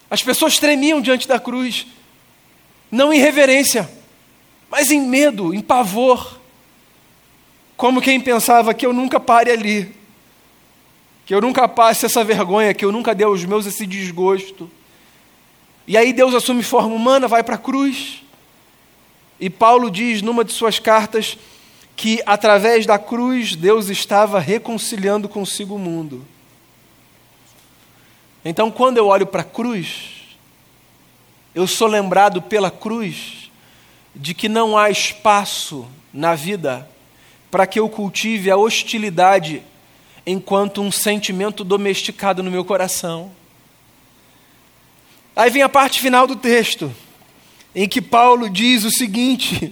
as 0.09 0.23
pessoas 0.23 0.57
tremiam 0.57 0.99
diante 0.99 1.27
da 1.27 1.39
cruz, 1.39 1.85
não 2.89 3.13
em 3.13 3.19
reverência, 3.19 3.89
mas 4.69 4.89
em 4.91 5.01
medo, 5.01 5.53
em 5.53 5.61
pavor, 5.61 6.39
como 7.75 8.01
quem 8.01 8.19
pensava 8.19 8.73
que 8.73 8.85
eu 8.85 8.91
nunca 8.91 9.19
pare 9.19 9.51
ali, 9.51 9.95
que 11.25 11.35
eu 11.35 11.41
nunca 11.41 11.67
passe 11.67 12.05
essa 12.05 12.23
vergonha, 12.23 12.73
que 12.73 12.83
eu 12.83 12.91
nunca 12.91 13.13
dê 13.13 13.25
aos 13.25 13.43
meus 13.45 13.65
esse 13.65 13.85
desgosto. 13.85 14.71
E 15.85 15.95
aí 15.95 16.11
Deus 16.11 16.33
assume 16.33 16.63
forma 16.63 16.95
humana, 16.95 17.27
vai 17.27 17.43
para 17.43 17.55
a 17.55 17.59
cruz, 17.59 18.23
e 19.39 19.49
Paulo 19.49 19.91
diz 19.91 20.21
numa 20.21 20.43
de 20.43 20.51
suas 20.51 20.79
cartas 20.79 21.37
que 21.95 22.21
através 22.25 22.85
da 22.85 22.97
cruz 22.97 23.55
Deus 23.55 23.89
estava 23.89 24.39
reconciliando 24.39 25.29
consigo 25.29 25.75
o 25.75 25.79
mundo. 25.79 26.25
Então, 28.43 28.71
quando 28.71 28.97
eu 28.97 29.07
olho 29.07 29.27
para 29.27 29.41
a 29.41 29.45
cruz, 29.45 30.37
eu 31.53 31.67
sou 31.67 31.87
lembrado 31.87 32.41
pela 32.41 32.71
cruz 32.71 33.51
de 34.15 34.33
que 34.33 34.47
não 34.47 34.77
há 34.77 34.89
espaço 34.89 35.87
na 36.13 36.33
vida 36.33 36.87
para 37.51 37.67
que 37.67 37.79
eu 37.79 37.89
cultive 37.89 38.49
a 38.49 38.57
hostilidade 38.57 39.63
enquanto 40.25 40.81
um 40.81 40.91
sentimento 40.91 41.63
domesticado 41.63 42.43
no 42.43 42.51
meu 42.51 42.65
coração. 42.65 43.31
Aí 45.35 45.49
vem 45.49 45.61
a 45.61 45.69
parte 45.69 45.99
final 45.99 46.25
do 46.25 46.35
texto 46.35 46.93
em 47.77 47.87
que 47.87 48.01
Paulo 48.01 48.49
diz 48.49 48.83
o 48.83 48.89
seguinte: 48.89 49.71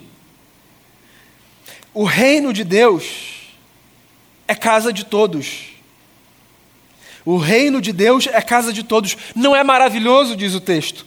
o 1.92 2.04
reino 2.04 2.54
de 2.54 2.64
Deus 2.64 3.56
é 4.48 4.54
casa 4.54 4.94
de 4.94 5.04
todos. 5.04 5.74
O 7.26 7.38
reino 7.38 7.82
de 7.82 7.92
Deus 7.92 8.28
é 8.28 8.40
casa 8.44 8.72
de 8.72 8.84
todos. 8.84 9.18
Não 9.36 9.56
é 9.56 9.64
maravilhoso, 9.64 10.36
diz 10.36 10.54
o 10.54 10.60
texto. 10.60 11.04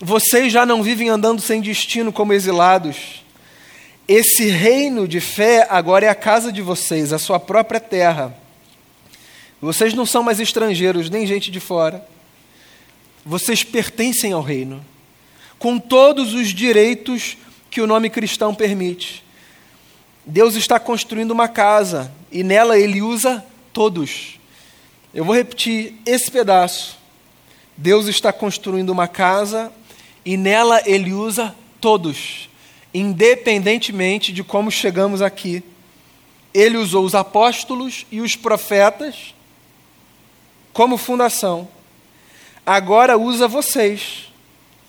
Vocês 0.00 0.52
já 0.52 0.64
não 0.64 0.84
vivem 0.84 1.08
andando 1.08 1.42
sem 1.42 1.60
destino 1.60 2.12
como 2.12 2.32
exilados. 2.32 3.24
Esse 4.06 4.46
reino 4.46 5.08
de 5.08 5.18
fé 5.18 5.66
agora 5.68 6.06
é 6.06 6.08
a 6.08 6.14
casa 6.14 6.52
de 6.52 6.62
vocês, 6.62 7.12
a 7.12 7.18
sua 7.18 7.40
própria 7.40 7.80
terra. 7.80 8.32
Vocês 9.60 9.94
não 9.94 10.06
são 10.06 10.22
mais 10.22 10.38
estrangeiros, 10.38 11.10
nem 11.10 11.26
gente 11.26 11.50
de 11.50 11.58
fora. 11.58 12.06
Vocês 13.26 13.64
pertencem 13.64 14.32
ao 14.32 14.42
reino 14.42 14.84
com 15.60 15.78
todos 15.78 16.32
os 16.32 16.48
direitos 16.48 17.36
que 17.70 17.82
o 17.82 17.86
nome 17.86 18.08
cristão 18.08 18.54
permite. 18.54 19.22
Deus 20.24 20.54
está 20.54 20.80
construindo 20.80 21.32
uma 21.32 21.48
casa 21.48 22.10
e 22.32 22.42
nela 22.42 22.78
ele 22.78 23.02
usa 23.02 23.44
todos. 23.70 24.40
Eu 25.12 25.22
vou 25.22 25.34
repetir 25.34 25.94
esse 26.06 26.30
pedaço. 26.30 26.98
Deus 27.76 28.06
está 28.06 28.32
construindo 28.32 28.88
uma 28.88 29.06
casa 29.06 29.70
e 30.24 30.34
nela 30.38 30.82
ele 30.86 31.12
usa 31.12 31.54
todos, 31.78 32.48
independentemente 32.94 34.32
de 34.32 34.42
como 34.42 34.70
chegamos 34.70 35.20
aqui. 35.20 35.62
Ele 36.54 36.78
usou 36.78 37.04
os 37.04 37.14
apóstolos 37.14 38.06
e 38.10 38.22
os 38.22 38.34
profetas 38.34 39.34
como 40.72 40.96
fundação. 40.96 41.68
Agora 42.64 43.18
usa 43.18 43.46
vocês 43.46 44.29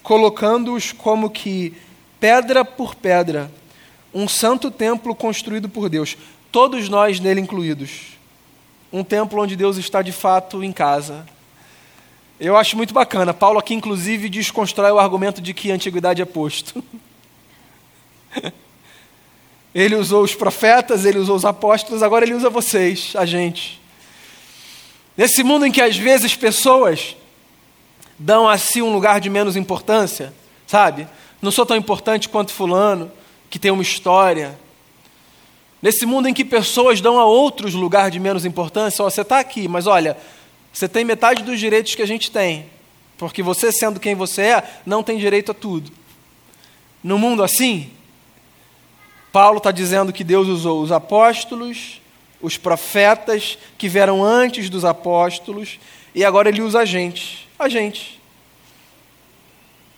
colocando-os 0.03 0.91
como 0.91 1.29
que 1.29 1.73
pedra 2.19 2.63
por 2.63 2.95
pedra, 2.95 3.51
um 4.13 4.27
santo 4.27 4.69
templo 4.69 5.15
construído 5.15 5.69
por 5.69 5.89
Deus, 5.89 6.17
todos 6.51 6.89
nós 6.89 7.19
nele 7.19 7.41
incluídos. 7.41 8.19
Um 8.91 9.03
templo 9.03 9.41
onde 9.41 9.55
Deus 9.55 9.77
está 9.77 10.01
de 10.01 10.11
fato 10.11 10.63
em 10.63 10.71
casa. 10.71 11.25
Eu 12.39 12.57
acho 12.57 12.75
muito 12.75 12.93
bacana. 12.93 13.33
Paulo 13.33 13.57
aqui, 13.59 13.73
inclusive, 13.73 14.27
desconstrói 14.27 14.91
o 14.91 14.99
argumento 14.99 15.41
de 15.41 15.53
que 15.53 15.71
a 15.71 15.75
antiguidade 15.75 16.21
é 16.21 16.25
posto. 16.25 16.83
ele 19.73 19.95
usou 19.95 20.23
os 20.23 20.35
profetas, 20.35 21.05
ele 21.05 21.19
usou 21.19 21.35
os 21.35 21.45
apóstolos, 21.45 22.03
agora 22.03 22.25
ele 22.25 22.33
usa 22.33 22.49
vocês, 22.49 23.13
a 23.15 23.25
gente. 23.25 23.79
Nesse 25.15 25.43
mundo 25.43 25.65
em 25.65 25.71
que 25.71 25.81
às 25.81 25.95
vezes 25.95 26.35
pessoas 26.35 27.15
dão 28.21 28.47
a 28.47 28.55
si 28.55 28.84
um 28.84 28.93
lugar 28.93 29.19
de 29.19 29.31
menos 29.31 29.55
importância, 29.55 30.31
sabe? 30.67 31.07
Não 31.41 31.49
sou 31.49 31.65
tão 31.65 31.75
importante 31.75 32.29
quanto 32.29 32.53
Fulano, 32.53 33.12
que 33.49 33.57
tem 33.57 33.71
uma 33.71 33.81
história. 33.81 34.57
Nesse 35.81 36.05
mundo 36.05 36.27
em 36.27 36.34
que 36.34 36.45
pessoas 36.45 37.01
dão 37.01 37.19
a 37.19 37.25
outros 37.25 37.73
lugar 37.73 38.12
de 38.12 38.19
menos 38.19 38.45
importância, 38.45 39.03
ó, 39.03 39.10
você 39.10 39.21
está 39.21 39.39
aqui, 39.39 39.67
mas 39.67 39.88
olha, 39.88 40.15
você 40.71 40.88
tem 40.88 41.03
metade 41.03 41.41
dos 41.41 41.60
direitos 41.60 41.95
que 41.95 42.01
a 42.03 42.05
gente 42.05 42.29
tem, 42.29 42.67
porque 43.17 43.41
você, 43.41 43.71
sendo 43.71 43.99
quem 43.99 44.13
você 44.13 44.41
é, 44.43 44.81
não 44.86 45.01
tem 45.01 45.17
direito 45.17 45.49
a 45.49 45.55
tudo. 45.55 45.91
No 47.03 47.17
mundo 47.17 47.41
assim, 47.41 47.89
Paulo 49.31 49.57
está 49.57 49.71
dizendo 49.71 50.13
que 50.13 50.23
Deus 50.23 50.47
usou 50.47 50.84
os 50.84 50.91
apóstolos, 50.91 51.99
os 52.39 52.55
profetas 52.55 53.57
que 53.79 53.89
vieram 53.89 54.23
antes 54.23 54.69
dos 54.69 54.86
apóstolos, 54.86 55.79
e 56.13 56.23
agora 56.23 56.49
ele 56.49 56.62
usa 56.62 56.81
a 56.81 56.86
gente 56.86 57.49
a 57.62 57.69
gente. 57.69 58.19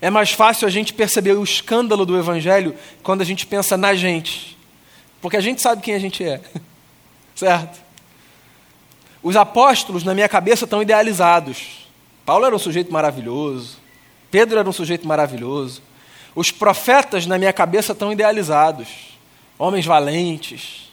É 0.02 0.10
mais 0.10 0.32
fácil 0.32 0.68
a 0.68 0.72
gente 0.72 0.94
perceber 0.94 1.32
o 1.32 1.44
escândalo 1.44 2.06
do 2.06 2.18
Evangelho 2.18 2.76
quando 3.02 3.22
a 3.22 3.26
gente 3.26 3.48
pensa 3.48 3.78
na 3.78 3.96
gente, 3.96 4.58
porque 5.22 5.38
a 5.38 5.42
gente 5.42 5.62
sabe 5.62 5.82
quem 5.82 5.94
a 5.96 6.00
gente 6.00 6.24
é, 6.24 6.42
certo? 7.34 7.82
Os 9.24 9.38
apóstolos, 9.38 10.04
na 10.04 10.14
minha 10.14 10.28
cabeça, 10.28 10.66
estão 10.66 10.82
idealizados. 10.82 11.88
Paulo 12.26 12.46
era 12.46 12.54
um 12.54 12.60
sujeito 12.60 12.92
maravilhoso, 12.92 13.78
Pedro 14.30 14.60
era 14.60 14.68
um 14.68 14.74
sujeito 14.74 15.08
maravilhoso. 15.08 15.82
Os 16.36 16.52
profetas, 16.52 17.26
na 17.26 17.38
minha 17.38 17.54
cabeça, 17.54 17.94
estão 17.94 18.12
idealizados. 18.12 18.88
Homens 19.58 19.86
valentes, 19.86 20.92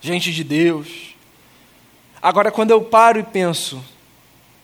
gente 0.00 0.32
de 0.32 0.44
Deus. 0.44 1.16
Agora, 2.22 2.52
quando 2.52 2.70
eu 2.70 2.82
paro 2.82 3.18
e 3.18 3.22
penso, 3.22 3.82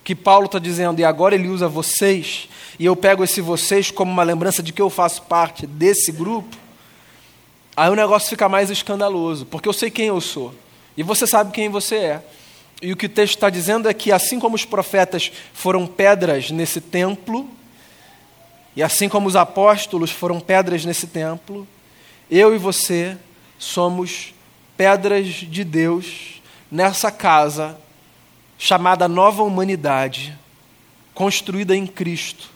que 0.06 0.14
Paulo 0.14 0.46
está 0.46 0.60
dizendo, 0.60 1.00
e 1.00 1.04
agora 1.04 1.34
ele 1.34 1.48
usa 1.48 1.66
vocês, 1.66 2.48
e 2.78 2.86
eu 2.86 2.94
pego 2.94 3.24
esse 3.24 3.40
vocês 3.40 3.90
como 3.90 4.12
uma 4.12 4.22
lembrança 4.22 4.62
de 4.62 4.72
que 4.72 4.80
eu 4.80 4.88
faço 4.88 5.22
parte 5.22 5.66
desse 5.66 6.12
grupo, 6.12 6.56
aí 7.76 7.90
o 7.90 7.96
negócio 7.96 8.28
fica 8.28 8.48
mais 8.48 8.70
escandaloso, 8.70 9.46
porque 9.46 9.68
eu 9.68 9.72
sei 9.72 9.90
quem 9.90 10.06
eu 10.06 10.20
sou, 10.20 10.54
e 10.96 11.02
você 11.02 11.26
sabe 11.26 11.50
quem 11.50 11.68
você 11.68 11.96
é. 11.96 12.22
E 12.80 12.92
o 12.92 12.96
que 12.96 13.06
o 13.06 13.08
texto 13.08 13.34
está 13.34 13.50
dizendo 13.50 13.88
é 13.88 13.92
que, 13.92 14.12
assim 14.12 14.38
como 14.38 14.54
os 14.54 14.64
profetas 14.64 15.32
foram 15.52 15.88
pedras 15.88 16.52
nesse 16.52 16.80
templo, 16.80 17.50
e 18.76 18.84
assim 18.84 19.08
como 19.08 19.26
os 19.26 19.34
apóstolos 19.34 20.12
foram 20.12 20.38
pedras 20.38 20.84
nesse 20.84 21.08
templo, 21.08 21.66
eu 22.30 22.54
e 22.54 22.58
você 22.58 23.16
somos 23.58 24.32
pedras 24.76 25.26
de 25.26 25.64
Deus 25.64 26.40
nessa 26.70 27.10
casa 27.10 27.76
chamada 28.58 29.06
nova 29.06 29.42
humanidade, 29.42 30.36
construída 31.14 31.76
em 31.76 31.86
Cristo, 31.86 32.50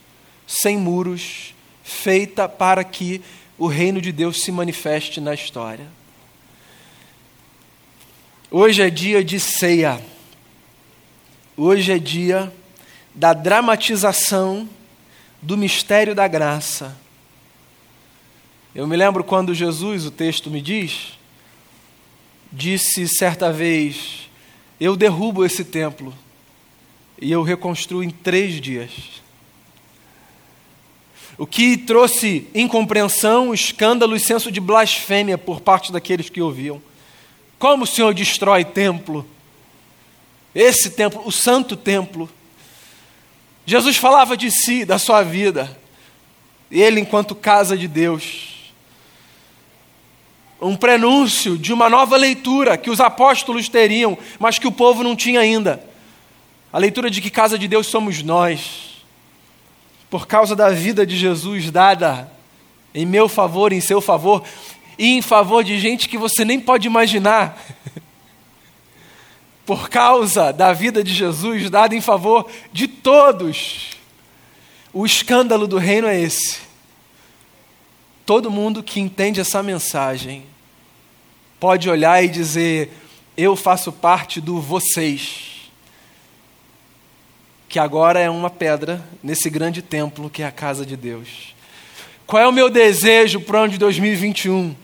sem 0.46 0.76
muros, 0.76 1.54
feita 1.82 2.48
para 2.48 2.82
que 2.84 3.20
o 3.58 3.66
reino 3.66 4.00
de 4.00 4.12
Deus 4.12 4.42
se 4.42 4.50
manifeste 4.50 5.20
na 5.20 5.34
história. 5.34 5.86
Hoje 8.50 8.82
é 8.82 8.90
dia 8.90 9.22
de 9.22 9.38
ceia. 9.38 10.00
Hoje 11.56 11.92
é 11.92 11.98
dia 11.98 12.52
da 13.14 13.32
dramatização 13.32 14.68
do 15.42 15.56
mistério 15.56 16.14
da 16.14 16.26
graça. 16.26 16.96
Eu 18.74 18.86
me 18.86 18.96
lembro 18.96 19.22
quando 19.22 19.54
Jesus, 19.54 20.06
o 20.06 20.10
texto 20.10 20.50
me 20.50 20.60
diz, 20.62 21.18
disse 22.52 23.06
certa 23.08 23.52
vez: 23.52 24.29
Eu 24.80 24.96
derrubo 24.96 25.44
esse 25.44 25.62
templo 25.62 26.14
e 27.20 27.30
eu 27.30 27.42
reconstruo 27.42 28.02
em 28.02 28.08
três 28.08 28.58
dias. 28.60 28.90
O 31.36 31.46
que 31.46 31.76
trouxe 31.76 32.48
incompreensão, 32.54 33.52
escândalo 33.52 34.16
e 34.16 34.20
senso 34.20 34.50
de 34.50 34.60
blasfêmia 34.60 35.36
por 35.36 35.60
parte 35.60 35.92
daqueles 35.92 36.30
que 36.30 36.40
ouviam. 36.40 36.80
Como 37.58 37.84
o 37.84 37.86
Senhor 37.86 38.14
destrói 38.14 38.64
templo? 38.64 39.26
Esse 40.54 40.90
templo, 40.90 41.22
o 41.26 41.30
santo 41.30 41.76
templo. 41.76 42.28
Jesus 43.66 43.96
falava 43.98 44.36
de 44.36 44.50
si, 44.50 44.84
da 44.84 44.98
sua 44.98 45.22
vida. 45.22 45.78
Ele, 46.70 47.00
enquanto 47.00 47.34
casa 47.34 47.76
de 47.76 47.86
Deus. 47.86 48.49
Um 50.60 50.76
prenúncio 50.76 51.56
de 51.56 51.72
uma 51.72 51.88
nova 51.88 52.16
leitura 52.16 52.76
que 52.76 52.90
os 52.90 53.00
apóstolos 53.00 53.68
teriam, 53.68 54.18
mas 54.38 54.58
que 54.58 54.66
o 54.66 54.72
povo 54.72 55.02
não 55.02 55.16
tinha 55.16 55.40
ainda. 55.40 55.82
A 56.72 56.78
leitura 56.78 57.10
de 57.10 57.20
que 57.20 57.30
casa 57.30 57.58
de 57.58 57.66
Deus 57.66 57.86
somos 57.86 58.22
nós. 58.22 59.02
Por 60.10 60.26
causa 60.26 60.54
da 60.54 60.70
vida 60.70 61.06
de 61.06 61.16
Jesus 61.16 61.70
dada 61.70 62.30
em 62.94 63.06
meu 63.06 63.28
favor, 63.28 63.72
em 63.72 63.80
seu 63.80 64.00
favor, 64.00 64.42
e 64.98 65.06
em 65.16 65.22
favor 65.22 65.64
de 65.64 65.78
gente 65.78 66.08
que 66.08 66.18
você 66.18 66.44
nem 66.44 66.60
pode 66.60 66.86
imaginar. 66.86 67.58
Por 69.64 69.88
causa 69.88 70.52
da 70.52 70.72
vida 70.72 71.02
de 71.02 71.14
Jesus 71.14 71.70
dada 71.70 71.94
em 71.94 72.00
favor 72.00 72.50
de 72.72 72.86
todos. 72.88 73.92
O 74.92 75.06
escândalo 75.06 75.66
do 75.66 75.78
reino 75.78 76.08
é 76.08 76.20
esse. 76.20 76.58
Todo 78.26 78.50
mundo 78.50 78.82
que 78.82 79.00
entende 79.00 79.40
essa 79.40 79.62
mensagem 79.62 80.44
pode 81.60 81.90
olhar 81.90 82.24
e 82.24 82.28
dizer: 82.28 82.90
Eu 83.36 83.54
faço 83.54 83.92
parte 83.92 84.40
do 84.40 84.58
vocês, 84.60 85.70
que 87.68 87.78
agora 87.78 88.18
é 88.18 88.30
uma 88.30 88.48
pedra 88.48 89.04
nesse 89.22 89.50
grande 89.50 89.82
templo 89.82 90.30
que 90.30 90.42
é 90.42 90.46
a 90.46 90.50
casa 90.50 90.84
de 90.84 90.96
Deus. 90.96 91.54
Qual 92.26 92.42
é 92.42 92.48
o 92.48 92.52
meu 92.52 92.70
desejo 92.70 93.40
para 93.40 93.58
o 93.58 93.62
ano 93.64 93.72
de 93.72 93.78
2021? 93.78 94.74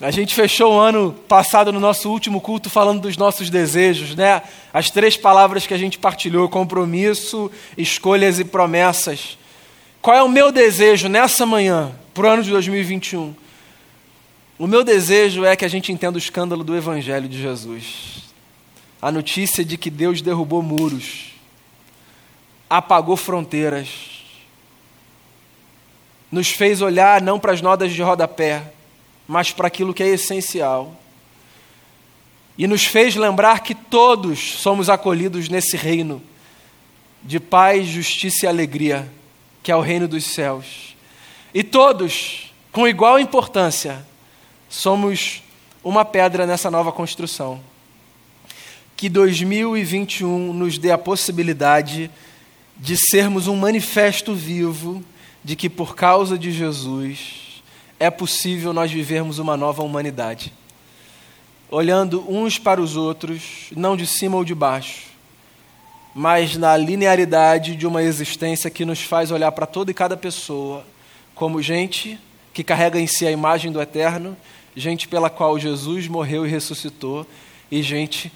A 0.00 0.10
gente 0.10 0.34
fechou 0.34 0.74
o 0.74 0.78
ano 0.78 1.12
passado 1.28 1.72
no 1.72 1.78
nosso 1.78 2.10
último 2.10 2.40
culto 2.40 2.68
falando 2.68 3.02
dos 3.02 3.16
nossos 3.16 3.48
desejos, 3.48 4.16
né? 4.16 4.42
As 4.72 4.90
três 4.90 5.16
palavras 5.16 5.66
que 5.66 5.72
a 5.72 5.78
gente 5.78 5.98
partilhou: 5.98 6.48
compromisso, 6.48 7.50
escolhas 7.78 8.40
e 8.40 8.44
promessas. 8.44 9.38
Qual 10.02 10.16
é 10.16 10.22
o 10.22 10.28
meu 10.28 10.50
desejo 10.50 11.08
nessa 11.08 11.46
manhã, 11.46 11.92
para 12.12 12.26
o 12.26 12.30
ano 12.30 12.42
de 12.42 12.50
2021? 12.50 13.43
O 14.56 14.68
meu 14.68 14.84
desejo 14.84 15.44
é 15.44 15.56
que 15.56 15.64
a 15.64 15.68
gente 15.68 15.90
entenda 15.90 16.16
o 16.16 16.18
escândalo 16.18 16.62
do 16.62 16.76
Evangelho 16.76 17.28
de 17.28 17.40
Jesus. 17.40 18.32
A 19.02 19.10
notícia 19.10 19.64
de 19.64 19.76
que 19.76 19.90
Deus 19.90 20.22
derrubou 20.22 20.62
muros, 20.62 21.32
apagou 22.70 23.16
fronteiras, 23.16 23.88
nos 26.30 26.50
fez 26.50 26.80
olhar 26.80 27.20
não 27.20 27.38
para 27.38 27.52
as 27.52 27.60
nodas 27.60 27.92
de 27.92 28.00
rodapé, 28.00 28.72
mas 29.26 29.50
para 29.50 29.66
aquilo 29.66 29.92
que 29.92 30.02
é 30.02 30.08
essencial. 30.08 30.96
E 32.56 32.68
nos 32.68 32.84
fez 32.84 33.16
lembrar 33.16 33.60
que 33.60 33.74
todos 33.74 34.38
somos 34.60 34.88
acolhidos 34.88 35.48
nesse 35.48 35.76
reino 35.76 36.22
de 37.24 37.40
paz, 37.40 37.88
justiça 37.88 38.46
e 38.46 38.48
alegria, 38.48 39.10
que 39.64 39.72
é 39.72 39.76
o 39.76 39.80
reino 39.80 40.06
dos 40.06 40.24
céus. 40.24 40.94
E 41.52 41.64
todos, 41.64 42.52
com 42.70 42.86
igual 42.86 43.18
importância, 43.18 44.04
somos 44.74 45.40
uma 45.84 46.04
pedra 46.04 46.46
nessa 46.46 46.68
nova 46.68 46.90
construção. 46.90 47.60
Que 48.96 49.08
2021 49.08 50.52
nos 50.52 50.78
dê 50.78 50.90
a 50.90 50.98
possibilidade 50.98 52.10
de 52.76 52.96
sermos 52.96 53.46
um 53.46 53.54
manifesto 53.54 54.34
vivo 54.34 55.02
de 55.44 55.54
que, 55.54 55.70
por 55.70 55.94
causa 55.94 56.36
de 56.36 56.50
Jesus, 56.50 57.62
é 58.00 58.10
possível 58.10 58.72
nós 58.72 58.90
vivermos 58.90 59.38
uma 59.38 59.56
nova 59.56 59.82
humanidade. 59.84 60.52
Olhando 61.70 62.24
uns 62.28 62.58
para 62.58 62.80
os 62.80 62.96
outros, 62.96 63.70
não 63.76 63.96
de 63.96 64.06
cima 64.06 64.36
ou 64.36 64.44
de 64.44 64.56
baixo, 64.56 65.06
mas 66.12 66.56
na 66.56 66.76
linearidade 66.76 67.76
de 67.76 67.86
uma 67.86 68.02
existência 68.02 68.70
que 68.70 68.84
nos 68.84 69.00
faz 69.00 69.30
olhar 69.30 69.52
para 69.52 69.66
toda 69.66 69.92
e 69.92 69.94
cada 69.94 70.16
pessoa 70.16 70.84
como 71.32 71.62
gente 71.62 72.18
que 72.52 72.64
carrega 72.64 72.98
em 72.98 73.06
si 73.06 73.26
a 73.26 73.30
imagem 73.30 73.70
do 73.72 73.80
eterno, 73.80 74.36
gente 74.76 75.06
pela 75.08 75.30
qual 75.30 75.58
Jesus 75.58 76.08
morreu 76.08 76.46
e 76.46 76.50
ressuscitou, 76.50 77.26
e 77.70 77.82
gente 77.82 78.32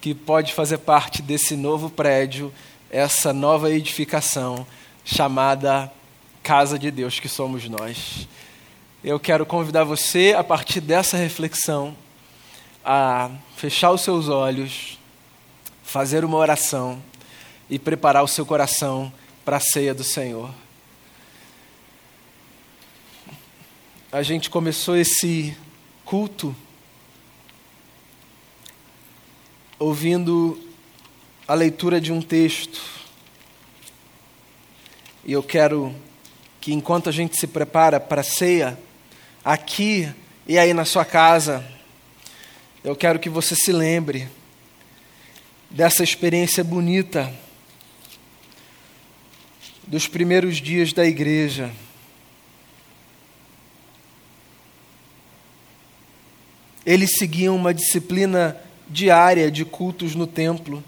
que 0.00 0.14
pode 0.14 0.52
fazer 0.54 0.78
parte 0.78 1.20
desse 1.20 1.56
novo 1.56 1.90
prédio, 1.90 2.52
essa 2.90 3.32
nova 3.32 3.70
edificação 3.70 4.66
chamada 5.04 5.92
Casa 6.42 6.78
de 6.78 6.90
Deus, 6.90 7.20
que 7.20 7.28
somos 7.28 7.68
nós. 7.68 8.26
Eu 9.04 9.20
quero 9.20 9.44
convidar 9.44 9.84
você, 9.84 10.34
a 10.36 10.42
partir 10.42 10.80
dessa 10.80 11.16
reflexão, 11.16 11.96
a 12.84 13.30
fechar 13.56 13.90
os 13.90 14.00
seus 14.00 14.28
olhos, 14.28 14.98
fazer 15.82 16.24
uma 16.24 16.36
oração 16.36 17.02
e 17.68 17.78
preparar 17.78 18.24
o 18.24 18.28
seu 18.28 18.46
coração 18.46 19.12
para 19.44 19.56
a 19.56 19.60
ceia 19.60 19.94
do 19.94 20.04
Senhor. 20.04 20.50
A 24.12 24.22
gente 24.22 24.50
começou 24.50 24.96
esse 24.96 25.56
culto 26.10 26.56
ouvindo 29.78 30.60
a 31.46 31.54
leitura 31.54 32.00
de 32.00 32.10
um 32.10 32.20
texto. 32.20 32.82
E 35.24 35.30
eu 35.30 35.40
quero 35.40 35.94
que 36.60 36.72
enquanto 36.72 37.08
a 37.08 37.12
gente 37.12 37.38
se 37.38 37.46
prepara 37.46 38.00
para 38.00 38.22
a 38.22 38.24
ceia, 38.24 38.76
aqui 39.44 40.12
e 40.48 40.58
aí 40.58 40.74
na 40.74 40.84
sua 40.84 41.04
casa, 41.04 41.64
eu 42.82 42.96
quero 42.96 43.20
que 43.20 43.28
você 43.28 43.54
se 43.54 43.70
lembre 43.70 44.28
dessa 45.70 46.02
experiência 46.02 46.64
bonita 46.64 47.32
dos 49.86 50.08
primeiros 50.08 50.56
dias 50.56 50.92
da 50.92 51.06
igreja. 51.06 51.70
Eles 56.90 57.10
seguiam 57.20 57.54
uma 57.54 57.72
disciplina 57.72 58.56
diária 58.88 59.48
de 59.48 59.64
cultos 59.64 60.16
no 60.16 60.26
templo, 60.26 60.82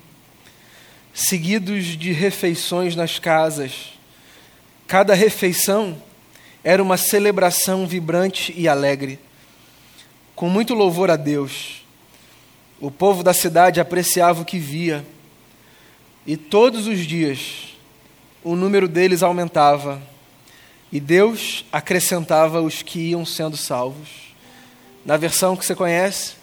seguidos 1.15 1.97
de 1.97 2.11
refeições 2.11 2.97
nas 2.97 3.21
casas. 3.21 3.93
Cada 4.89 5.15
refeição 5.15 5.97
era 6.65 6.83
uma 6.83 6.97
celebração 6.97 7.87
vibrante 7.87 8.53
e 8.57 8.67
alegre. 8.67 9.17
Com 10.35 10.49
muito 10.49 10.75
louvor 10.75 11.09
a 11.09 11.15
Deus, 11.15 11.85
o 12.81 12.91
povo 12.91 13.23
da 13.23 13.33
cidade 13.33 13.81
apreciava 13.81 14.43
o 14.43 14.45
que 14.45 14.59
via, 14.59 15.07
e 16.27 16.37
todos 16.37 16.89
os 16.89 17.07
dias 17.07 17.77
o 18.43 18.57
número 18.57 18.89
deles 18.89 19.23
aumentava, 19.23 20.03
e 20.91 20.99
Deus 20.99 21.65
acrescentava 21.71 22.61
os 22.61 22.83
que 22.83 22.99
iam 23.11 23.25
sendo 23.25 23.57
salvos. 23.57 24.32
Na 25.05 25.17
versão 25.17 25.57
que 25.57 25.65
você 25.65 25.75
conhece, 25.75 26.35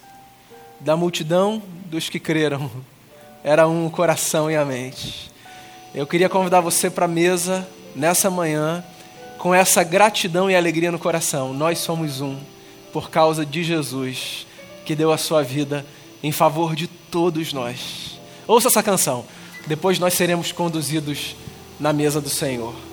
da 0.80 0.98
multidão 0.98 1.62
dos 1.86 2.10
que 2.10 2.20
creram, 2.20 2.70
era 3.44 3.68
um 3.68 3.86
o 3.86 3.90
coração 3.90 4.52
e 4.52 4.56
a 4.56 4.66
mente. 4.66 5.32
Eu 5.96 6.06
queria 6.06 6.28
convidar 6.28 6.60
você 6.60 6.90
para 6.90 7.06
a 7.06 7.08
mesa 7.08 7.68
nessa 7.96 8.30
manhã 8.30 8.84
com 9.38 9.56
essa 9.56 9.82
gratidão 9.82 10.52
e 10.52 10.56
alegria 10.56 10.92
no 10.92 11.00
coração. 11.00 11.54
Nós 11.54 11.80
somos 11.80 12.20
um 12.20 12.38
por 12.92 13.10
causa 13.10 13.46
de 13.46 13.64
Jesus, 13.64 14.46
que 14.86 14.96
deu 14.96 15.12
a 15.12 15.18
sua 15.18 15.42
vida 15.42 15.86
em 16.22 16.32
favor 16.32 16.76
de 16.76 16.88
todos 16.88 17.54
nós. 17.54 18.20
Ouça 18.46 18.68
essa 18.68 18.84
canção, 18.84 19.24
depois 19.68 20.00
nós 20.00 20.14
seremos 20.14 20.52
conduzidos 20.52 21.36
na 21.80 21.94
mesa 21.94 22.20
do 22.20 22.30
Senhor. 22.30 22.89